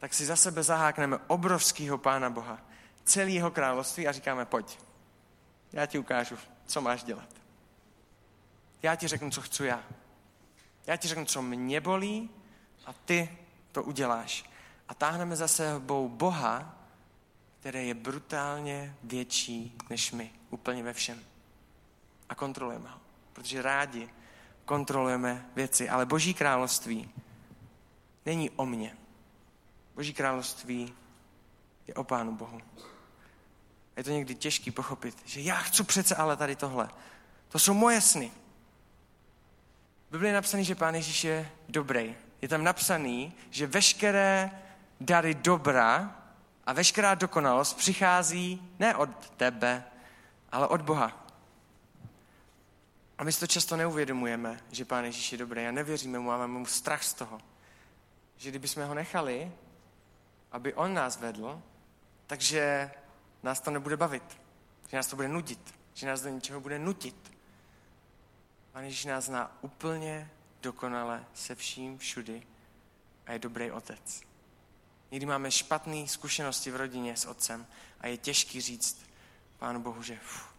[0.00, 2.58] tak si za sebe zahákneme obrovského Pána Boha,
[3.04, 4.78] celý jeho království a říkáme, pojď,
[5.72, 7.28] já ti ukážu, co máš dělat.
[8.82, 9.84] Já ti řeknu, co chci já.
[10.86, 12.30] Já ti řeknu, co mě bolí
[12.86, 13.38] a ty
[13.72, 14.44] to uděláš.
[14.88, 16.74] A táhneme za sebou Boha,
[17.60, 21.20] který je brutálně větší než my, úplně ve všem.
[22.28, 23.00] A kontrolujeme ho,
[23.32, 24.10] protože rádi
[24.64, 25.88] kontrolujeme věci.
[25.88, 27.10] Ale Boží království
[28.26, 28.96] není o mně.
[30.00, 30.94] Boží království
[31.86, 32.60] je o Pánu Bohu.
[33.96, 36.88] Je to někdy těžký pochopit, že já chci přece ale tady tohle.
[37.48, 38.32] To jsou moje sny.
[40.08, 42.16] V Biblii je napsaný, že Pán Ježíš je dobrý.
[42.42, 44.50] Je tam napsaný, že veškeré
[45.00, 46.16] dary dobra
[46.64, 49.84] a veškerá dokonalost přichází ne od tebe,
[50.52, 51.26] ale od Boha.
[53.18, 56.38] A my si to často neuvědomujeme, že Pán Ježíš je dobrý a nevěříme mu a
[56.38, 57.40] máme mu strach z toho.
[58.36, 59.52] Že kdybychom ho nechali,
[60.52, 61.62] aby on nás vedl,
[62.26, 62.90] takže
[63.42, 64.40] nás to nebude bavit.
[64.88, 65.74] Že nás to bude nudit.
[65.94, 67.32] Že nás do něčeho bude nutit.
[68.72, 70.30] Pán Ježíš nás zná úplně
[70.62, 72.42] dokonale se vším všudy
[73.26, 74.22] a je dobrý otec.
[75.10, 77.66] Někdy máme špatné zkušenosti v rodině s otcem
[78.00, 79.10] a je těžký říct
[79.58, 80.54] Pánu Bohu, že uf,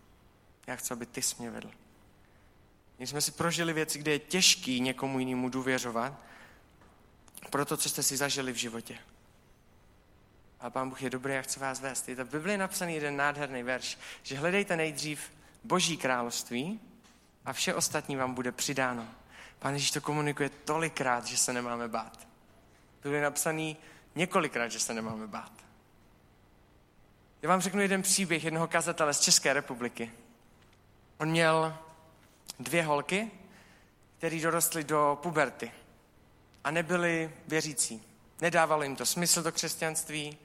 [0.67, 1.71] já chci, aby ty jsi mě vedl.
[2.97, 6.13] Když jsme si prožili věci, kde je těžký někomu jinému důvěřovat,
[7.49, 8.99] pro to, co jste si zažili v životě.
[10.61, 12.09] A Pán Bůh je dobrý a chce vás vést.
[12.09, 15.31] Je to v Biblii napsaný jeden nádherný verš, že hledejte nejdřív
[15.63, 16.79] Boží království
[17.45, 19.07] a vše ostatní vám bude přidáno.
[19.59, 22.27] Pán Ježíš to komunikuje tolikrát, že se nemáme bát.
[23.03, 23.77] Bylo napsaný
[24.15, 25.51] několikrát, že se nemáme bát.
[27.41, 30.11] Já vám řeknu jeden příběh jednoho kazatele z České republiky.
[31.17, 31.77] On měl
[32.59, 33.31] dvě holky,
[34.17, 35.71] které dorostly do puberty
[36.63, 38.03] a nebyly věřící.
[38.41, 40.37] Nedávalo jim to smysl do křesťanství,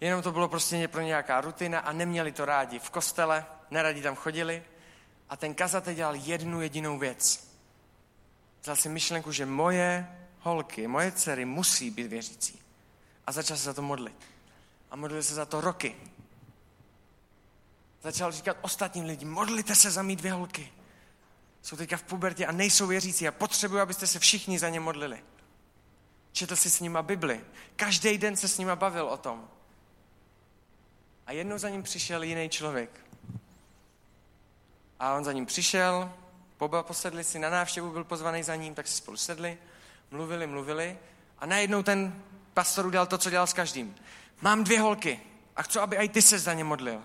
[0.00, 2.78] jenom to bylo prostě pro nějaká rutina a neměli to rádi.
[2.78, 4.62] V kostele neradi tam chodili
[5.28, 7.50] a ten kazatel dělal jednu jedinou věc.
[8.62, 12.60] Vzal si myšlenku, že moje holky, moje dcery musí být věřící.
[13.26, 14.16] A začal se za to modlit.
[14.90, 15.96] A modlil se za to roky.
[18.02, 20.72] Začal říkat ostatním lidem, modlite se za mý dvě holky.
[21.62, 25.24] Jsou teďka v pubertě a nejsou věřící a potřebuji, abyste se všichni za ně modlili.
[26.32, 27.44] Četl si s nima Bibli.
[27.76, 29.48] Každý den se s nima bavil o tom.
[31.30, 32.90] A jednou za ním přišel jiný člověk.
[35.00, 36.12] A on za ním přišel,
[36.56, 39.58] poba posedli si na návštěvu, byl pozvaný za ním, tak si spolu sedli,
[40.10, 40.98] mluvili, mluvili
[41.38, 42.22] a najednou ten
[42.54, 43.94] pastor udělal to, co dělal s každým.
[44.40, 45.20] Mám dvě holky
[45.56, 47.02] a chci, aby i ty se za ně modlil.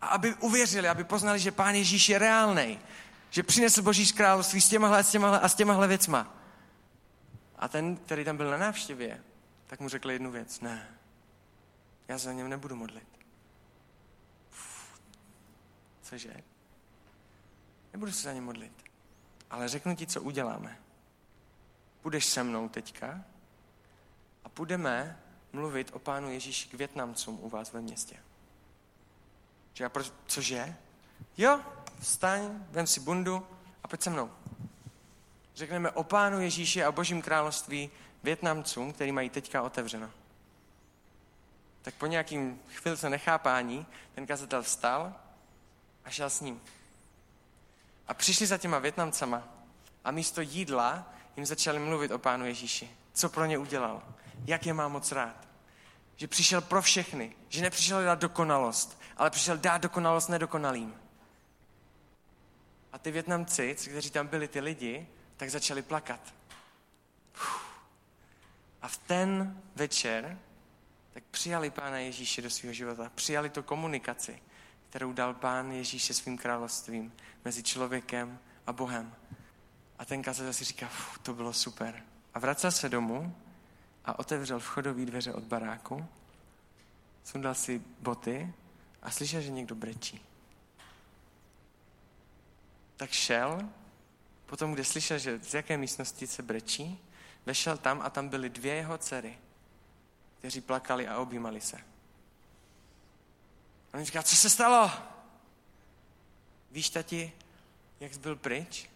[0.00, 2.80] A aby uvěřili, aby poznali, že Pán Ježíš je reálný,
[3.30, 6.34] že přinesl Boží království s těmahle, s těmahle a s těmahle věcma.
[7.56, 9.22] A ten, který tam byl na návštěvě,
[9.66, 10.60] tak mu řekl jednu věc.
[10.60, 10.88] Ne,
[12.12, 13.08] já se za něm nebudu modlit.
[16.02, 16.34] Cože?
[17.92, 18.72] Nebudu se za ně modlit.
[19.50, 20.78] Ale řeknu ti, co uděláme.
[22.02, 23.24] Půjdeš se mnou teďka
[24.44, 25.22] a půjdeme
[25.52, 28.16] mluvit o pánu Ježíši k Větnamcům u vás ve městě.
[29.72, 30.76] Že já proč, cože?
[31.36, 31.60] Jo,
[32.00, 33.46] vstaň, vem si bundu
[33.82, 34.30] a pojď se mnou.
[35.54, 37.90] Řekneme o pánu Ježíši a božím království
[38.22, 40.21] Větnamcům, který mají teďka otevřeno.
[41.82, 45.14] Tak po nějakým chvilce nechápání ten kazatel vstal
[46.04, 46.62] a šel s ním.
[48.08, 49.48] A přišli za těma Větnamcama
[50.04, 52.90] a místo jídla jim začali mluvit o Pánu Ježíši.
[53.12, 54.02] Co pro ně udělal?
[54.44, 55.48] Jak je má moc rád?
[56.16, 57.36] Že přišel pro všechny.
[57.48, 60.94] Že nepřišel dát dokonalost, ale přišel dát dokonalost nedokonalým.
[62.92, 65.06] A ty Větnamci, kteří tam byli, ty lidi,
[65.36, 66.20] tak začali plakat.
[68.82, 70.38] A v ten večer
[71.12, 73.12] tak přijali Pána Ježíše do svého života.
[73.14, 74.40] Přijali to komunikaci
[74.92, 77.12] kterou dal Pán Ježíš se svým královstvím
[77.44, 79.14] mezi člověkem a Bohem.
[79.98, 80.90] A ten kazatel si říká,
[81.22, 82.02] to bylo super.
[82.34, 83.36] A vracel se domů
[84.04, 86.06] a otevřel vchodové dveře od baráku,
[87.24, 88.54] sundal si boty
[89.02, 90.24] a slyšel, že někdo brečí.
[92.96, 93.68] Tak šel,
[94.46, 96.98] potom, kde slyšel, že z jaké místnosti se brečí,
[97.46, 99.38] vešel tam a tam byly dvě jeho dcery,
[100.42, 101.76] kteří plakali a objímali se.
[103.92, 104.90] A on říká, co se stalo?
[106.70, 107.32] Víš, tati,
[108.00, 108.88] jak jsi byl pryč?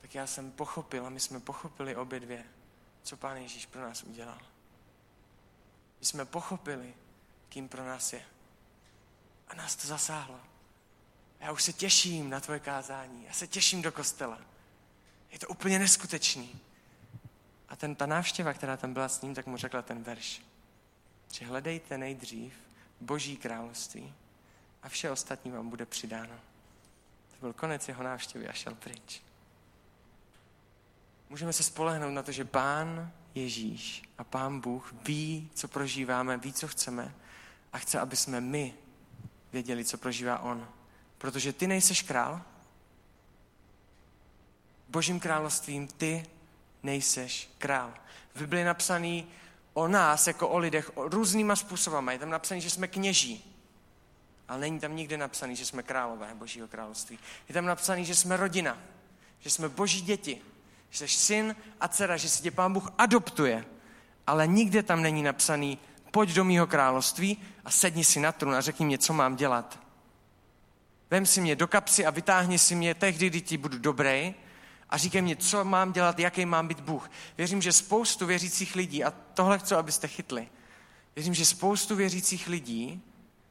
[0.00, 2.44] tak já jsem pochopil a my jsme pochopili obě dvě,
[3.02, 4.38] co Pán Ježíš pro nás udělal.
[6.00, 6.94] My jsme pochopili,
[7.48, 8.24] kým pro nás je.
[9.48, 10.40] A nás to zasáhlo.
[11.40, 13.24] Já už se těším na tvoje kázání.
[13.24, 14.38] Já se těším do kostela.
[15.30, 16.60] Je to úplně neskutečný.
[17.72, 20.42] A ten, ta návštěva, která tam byla s ním, tak mu řekla ten verš.
[21.32, 22.54] Že hledejte nejdřív
[23.00, 24.14] Boží království
[24.82, 26.34] a vše ostatní vám bude přidáno.
[27.30, 29.22] To byl konec jeho návštěvy a šel pryč.
[31.30, 36.52] Můžeme se spolehnout na to, že Pán Ježíš a Pán Bůh ví, co prožíváme, ví,
[36.52, 37.14] co chceme
[37.72, 38.74] a chce, aby jsme my
[39.52, 40.68] věděli, co prožívá On.
[41.18, 42.42] Protože ty nejseš král,
[44.88, 46.26] božím královstvím ty
[46.82, 47.94] nejseš král.
[48.34, 49.26] V Bibli je napsaný
[49.72, 52.12] o nás, jako o lidech, o různýma způsobama.
[52.12, 53.56] Je tam napsaný, že jsme kněží.
[54.48, 57.18] Ale není tam nikde napsaný, že jsme králové Božího království.
[57.48, 58.78] Je tam napsaný, že jsme rodina,
[59.40, 60.42] že jsme boží děti,
[60.90, 63.64] že jsi syn a dcera, že si tě pán Bůh adoptuje.
[64.26, 65.78] Ale nikde tam není napsaný,
[66.10, 69.78] pojď do mýho království a sedni si na trůn a řekni mě, co mám dělat.
[71.10, 74.34] Vem si mě do kapsy a vytáhni si mě tehdy, kdy ti budu dobrý
[74.92, 77.10] a říkej mě, co mám dělat, jaký mám být Bůh.
[77.38, 80.48] Věřím, že spoustu věřících lidí, a tohle chci, abyste chytli,
[81.16, 83.02] věřím, že spoustu věřících lidí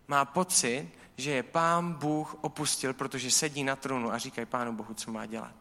[0.07, 4.93] má pocit, že je pán Bůh opustil, protože sedí na trůnu a říkají pánu Bohu,
[4.93, 5.55] co má dělat.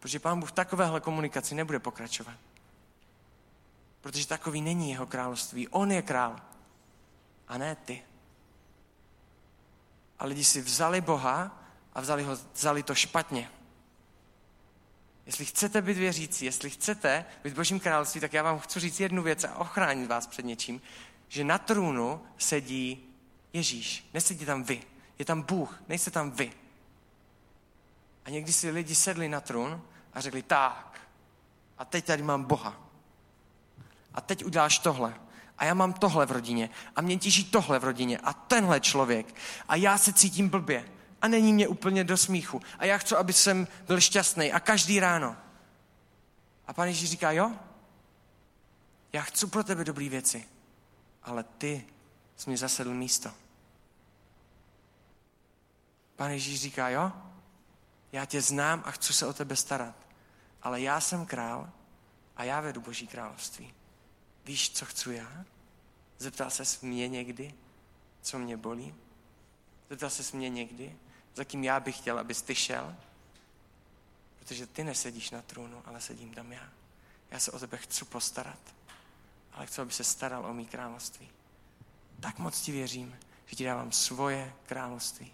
[0.00, 2.36] Protože pán Bůh takovéhle komunikaci nebude pokračovat.
[4.00, 5.68] Protože takový není jeho království.
[5.68, 6.36] On je král.
[7.48, 8.02] A ne ty.
[10.18, 11.64] A lidi si vzali Boha
[11.94, 13.50] a vzali, ho, vzali to špatně.
[15.30, 19.22] Jestli chcete být věřící, jestli chcete být Božím království, tak já vám chci říct jednu
[19.22, 20.80] věc a ochránit vás před něčím,
[21.28, 23.04] že na trůnu sedí
[23.52, 24.08] Ježíš.
[24.14, 24.82] Nesedí tam vy.
[25.18, 26.52] Je tam Bůh, nejste tam vy.
[28.24, 31.00] A někdy si lidi sedli na trůn a řekli, tak,
[31.78, 32.80] a teď tady mám Boha.
[34.14, 35.14] A teď uděláš tohle.
[35.58, 36.70] A já mám tohle v rodině.
[36.96, 38.18] A mě těží tohle v rodině.
[38.18, 39.34] A tenhle člověk.
[39.68, 40.84] A já se cítím blbě
[41.22, 42.62] a není mě úplně do smíchu.
[42.78, 45.36] A já chci, aby jsem byl šťastný a každý ráno.
[46.66, 47.52] A pan Ježíš říká, jo,
[49.12, 50.48] já chci pro tebe dobré věci,
[51.22, 51.86] ale ty
[52.36, 53.30] jsi mi zasedl místo.
[56.16, 57.12] Pan Ježíš říká, jo,
[58.12, 59.94] já tě znám a chci se o tebe starat,
[60.62, 61.70] ale já jsem král
[62.36, 63.74] a já vedu Boží království.
[64.44, 65.44] Víš, co chci já?
[66.18, 67.54] Zeptal se mě někdy,
[68.22, 68.94] co mě bolí?
[69.90, 70.96] Zeptal se mě někdy,
[71.40, 72.96] za kým já bych chtěl, abys ty šel,
[74.38, 76.68] protože ty nesedíš na trůnu, ale sedím tam já.
[77.30, 78.58] Já se o tebe chci postarat,
[79.52, 81.28] ale chci, aby se staral o mý království.
[82.20, 85.32] Tak moc ti věřím, že ti dávám svoje království.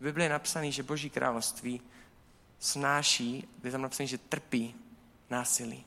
[0.00, 1.80] V Bibli je napsaný, že Boží království
[2.58, 4.74] snáší, je tam napsaný, že trpí
[5.30, 5.84] násilí.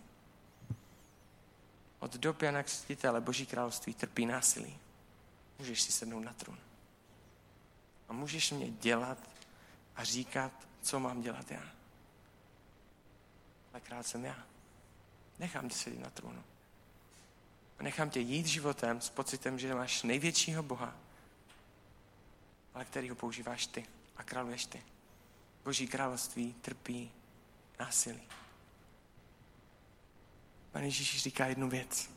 [2.00, 4.78] Od dob Jana Křtitele Boží království trpí násilí.
[5.60, 6.58] Můžeš si sednout na trůn.
[8.10, 9.33] A můžeš mě dělat
[9.96, 11.64] a říkat, co mám dělat já.
[13.72, 14.44] Ale krát jsem já.
[15.40, 16.44] Nechám tě sedět na trůnu.
[17.80, 20.96] A nechám tě jít životem s pocitem, že máš největšího Boha,
[22.74, 23.86] ale který ho používáš ty
[24.18, 24.84] a králuješ ty.
[25.64, 27.12] Boží království trpí
[27.80, 28.22] násilí.
[30.72, 32.10] Pane Ježíš říká jednu věc.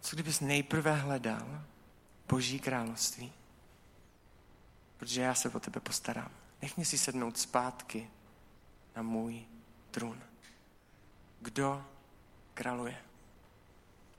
[0.00, 1.62] Co kdybys nejprve hledal
[2.28, 3.32] Boží království
[5.02, 6.30] protože já se o tebe postarám.
[6.62, 8.10] Nech mě si sednout zpátky
[8.96, 9.44] na můj
[9.90, 10.22] trůn.
[11.40, 11.84] Kdo
[12.54, 12.96] králuje?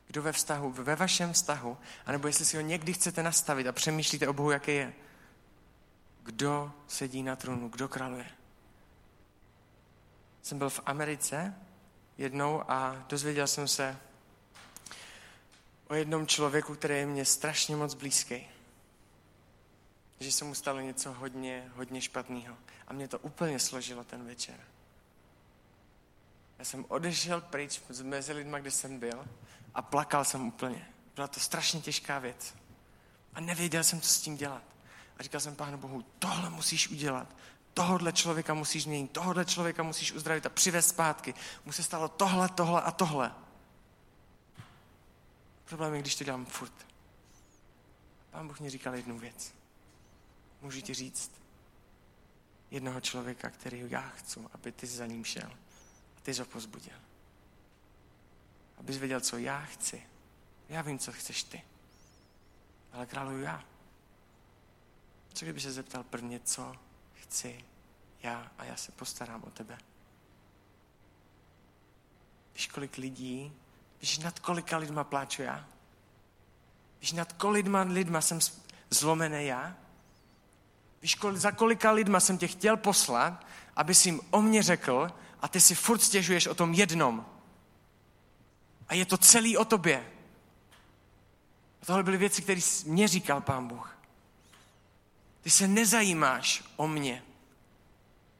[0.07, 4.27] Kdo ve vztahu, ve vašem vztahu, anebo jestli si ho někdy chcete nastavit a přemýšlíte
[4.27, 4.93] o Bohu, jaký je.
[6.23, 8.29] Kdo sedí na trůnu, kdo králuje?
[10.41, 11.55] Jsem byl v Americe
[12.17, 13.99] jednou a dozvěděl jsem se
[15.87, 18.47] o jednom člověku, který je mě strašně moc blízký
[20.23, 22.57] že se mu stalo něco hodně, hodně špatného.
[22.87, 24.59] A mě to úplně složilo ten večer.
[26.59, 29.25] Já jsem odešel pryč mezi lidma, kde jsem byl
[29.73, 30.87] a plakal jsem úplně.
[31.15, 32.55] Byla to strašně těžká věc.
[33.33, 34.63] A nevěděl jsem, co s tím dělat.
[35.17, 37.35] A říkal jsem Pánu Bohu, tohle musíš udělat.
[37.73, 41.33] Tohodle člověka musíš změnit, tohodle člověka musíš uzdravit a přivést zpátky.
[41.65, 43.31] Mu se stalo tohle, tohle a tohle.
[45.65, 46.85] Problém je, když to dělám furt.
[48.31, 49.62] Pán Bůh mi říkal jednu věc
[50.63, 51.31] můžu ti říct
[52.71, 55.51] jednoho člověka, který já chci, aby ty za ním šel
[56.17, 56.97] a ty ho pozbudil.
[58.77, 60.03] Abys věděl, co já chci.
[60.69, 61.61] Já vím, co chceš ty.
[62.91, 63.63] Ale králuju já.
[65.33, 66.75] Co kdyby se zeptal prvně, co
[67.13, 67.65] chci
[68.23, 69.77] já a já se postarám o tebe.
[72.53, 73.53] Víš, kolik lidí,
[74.01, 75.67] víš, nad kolika lidma pláču já?
[77.01, 78.39] Víš, nad kolika lidma jsem
[78.89, 79.82] zlomený já?
[81.03, 83.45] Víš, kol, za kolika lidma jsem tě chtěl poslat,
[83.75, 87.25] aby jsi jim o mě řekl a ty si furt stěžuješ o tom jednom.
[88.87, 90.05] A je to celý o tobě.
[91.81, 93.97] A tohle byly věci, které mě říkal pán Bůh.
[95.41, 97.23] Ty se nezajímáš o mě.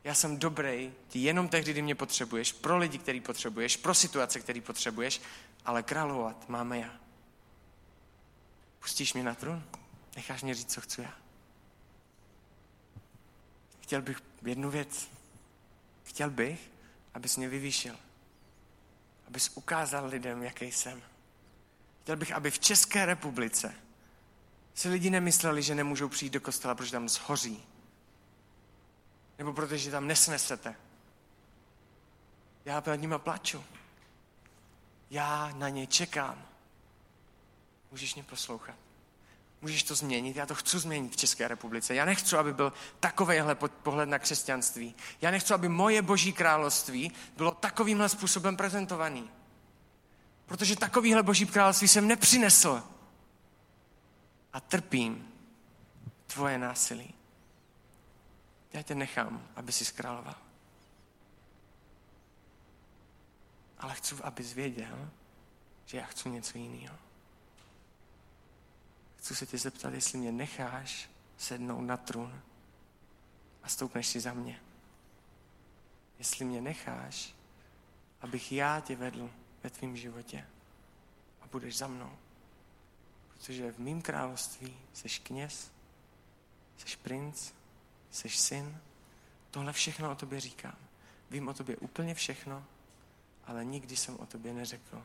[0.04, 4.40] Já jsem dobrý ty jenom tehdy, kdy mě potřebuješ, pro lidi, který potřebuješ, pro situace,
[4.40, 5.22] který potřebuješ,
[5.66, 6.90] ale královat máme já.
[8.80, 9.64] Pustíš mě na trůn?
[10.16, 11.23] Necháš mě říct, co chci já.
[13.84, 15.10] Chtěl bych jednu věc.
[16.04, 16.72] Chtěl bych,
[17.14, 17.96] abys mě vyvýšil.
[19.28, 21.02] Abys ukázal lidem, jaký jsem.
[22.04, 23.76] Chtěl bych, aby v České republice
[24.74, 27.66] si lidi nemysleli, že nemůžou přijít do kostela, protože tam zhoří.
[29.38, 30.76] Nebo protože tam nesnesete.
[32.66, 33.64] Já nad nima plaču.
[35.10, 36.46] Já na ně čekám.
[37.92, 38.83] Můžeš mě poslouchat.
[39.64, 41.96] Můžeš to změnit, já to chci změnit v České republice.
[41.96, 44.96] Já nechci, aby byl takovýhle pohled na křesťanství.
[45.22, 49.32] Já nechci, aby moje boží království bylo takovýmhle způsobem prezentovaný.
[50.46, 52.84] Protože takovýhle boží království jsem nepřinesl.
[54.54, 55.28] A trpím
[56.28, 57.14] tvoje násilí.
[58.74, 60.36] Já tě nechám, aby si skráloval.
[63.80, 65.10] Ale chci, abys věděl,
[65.86, 67.03] že já chci něco jiného.
[69.24, 72.42] Chci se tě zeptat, jestli mě necháš sednout na trůn
[73.64, 74.62] a stoupneš si za mě.
[76.20, 77.34] Jestli mě necháš,
[78.22, 79.32] abych já tě vedl
[79.64, 80.48] ve tvém životě
[81.42, 82.18] a budeš za mnou.
[83.28, 85.72] Protože v mém království seš kněz,
[86.78, 87.52] seš princ,
[88.12, 88.78] seš syn.
[89.52, 90.78] Tohle všechno o tobě říkám.
[91.30, 92.66] Vím o tobě úplně všechno,
[93.46, 95.04] ale nikdy jsem o tobě neřekl,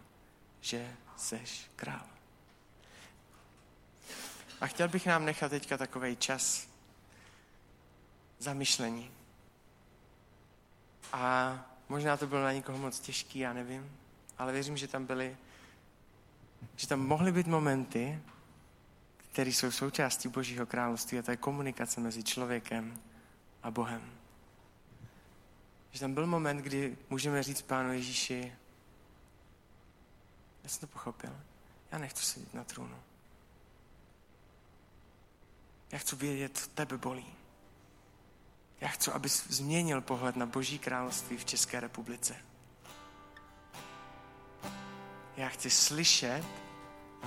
[0.60, 2.17] že seš král.
[4.60, 6.68] A chtěl bych nám nechat teďka takový čas
[8.38, 9.10] zamyšlení.
[11.12, 11.54] A
[11.88, 13.96] možná to bylo na někoho moc těžký, já nevím,
[14.38, 15.36] ale věřím, že tam byly,
[16.76, 18.22] že tam mohly být momenty,
[19.32, 23.00] které jsou součástí Božího království a to je komunikace mezi člověkem
[23.62, 24.12] a Bohem.
[25.90, 28.52] Že tam byl moment, kdy můžeme říct Pánu Ježíši,
[30.62, 31.36] já jsem to pochopil,
[31.92, 32.96] já nechci sedět na trůnu.
[35.92, 37.26] Já chci vědět, co tebe bolí.
[38.80, 42.36] Já chci, abys změnil pohled na Boží království v České republice.
[45.36, 46.44] Já chci slyšet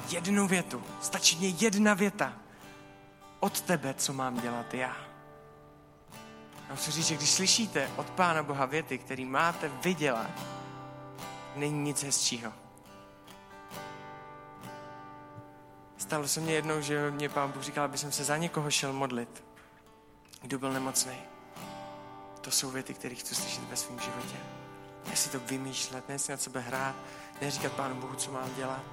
[0.10, 0.84] jednu větu.
[1.02, 2.34] Stačí mě jedna věta
[3.40, 4.98] od tebe, co mám dělat já.
[6.70, 10.32] Já chci říct, že když slyšíte od Pána Boha věty, které máte vydělat,
[11.56, 12.61] není nic hezčího.
[16.12, 18.94] Stalo se mně jednou, že mě pán Bůh říkal, aby jsem se za někoho šel
[18.94, 19.44] modlit,
[20.42, 21.16] kdo byl nemocný.
[22.42, 24.38] To jsou věty, které chci slyšet ve svém životě.
[25.08, 26.96] Ne si to vymýšlet, ne si na sebe hrát,
[27.42, 28.84] ne říkat Pánu Bohu, co mám dělat,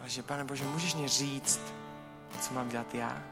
[0.00, 1.60] ale že, Pane Bože, můžeš mě říct,
[2.40, 3.22] co mám dělat já.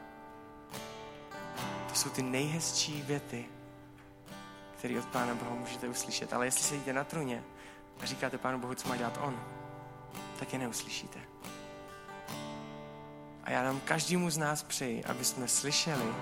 [1.89, 3.45] To jsou ty nejhezčí věty,
[4.77, 6.33] které od Pána Boha můžete uslyšet.
[6.33, 7.43] Ale jestli sedíte na truně
[7.99, 9.43] a říkáte Pánu Bohu, co má dělat On,
[10.39, 11.19] tak je neuslyšíte.
[13.43, 16.13] A já nám každému z nás přeji, aby jsme slyšeli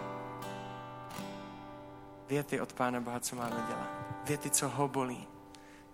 [2.29, 3.89] věty od Pána Boha, co máme dělat.
[4.25, 5.27] Věty, co ho bolí.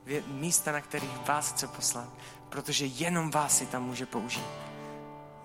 [0.05, 2.09] Vě- místa, na kterých vás chce poslat.
[2.49, 4.45] Protože jenom vás si tam může použít.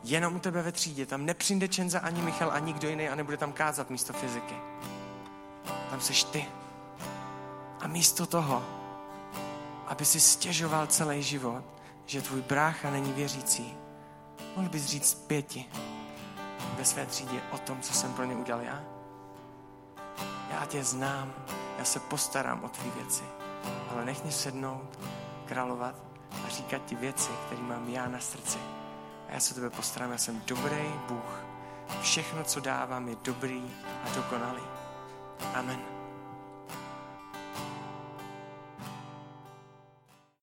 [0.04, 1.06] Jenom u tebe ve třídě.
[1.06, 4.54] Tam nepřijde Čenza ani Michal, ani kdo jiný a nebude tam kázat místo fyziky.
[5.90, 6.46] Tam seš ty.
[7.80, 8.64] A místo toho,
[9.86, 11.64] aby si stěžoval celý život,
[12.06, 13.76] že tvůj brácha není věřící,
[14.56, 15.66] Mohl bys říct pěti
[16.76, 18.82] ve své třídě o tom, co jsem pro ně udělal já?
[20.50, 21.34] Já tě znám,
[21.78, 23.24] já se postarám o tvý věci,
[23.90, 24.98] ale nech mě sednout,
[25.46, 25.94] královat
[26.46, 28.58] a říkat ti věci, které mám já na srdci.
[29.28, 31.44] A já se tebe postarám, já jsem dobrý Bůh.
[32.02, 33.62] Všechno, co dávám, je dobrý
[34.04, 34.62] a dokonalý.
[35.54, 35.99] Amen.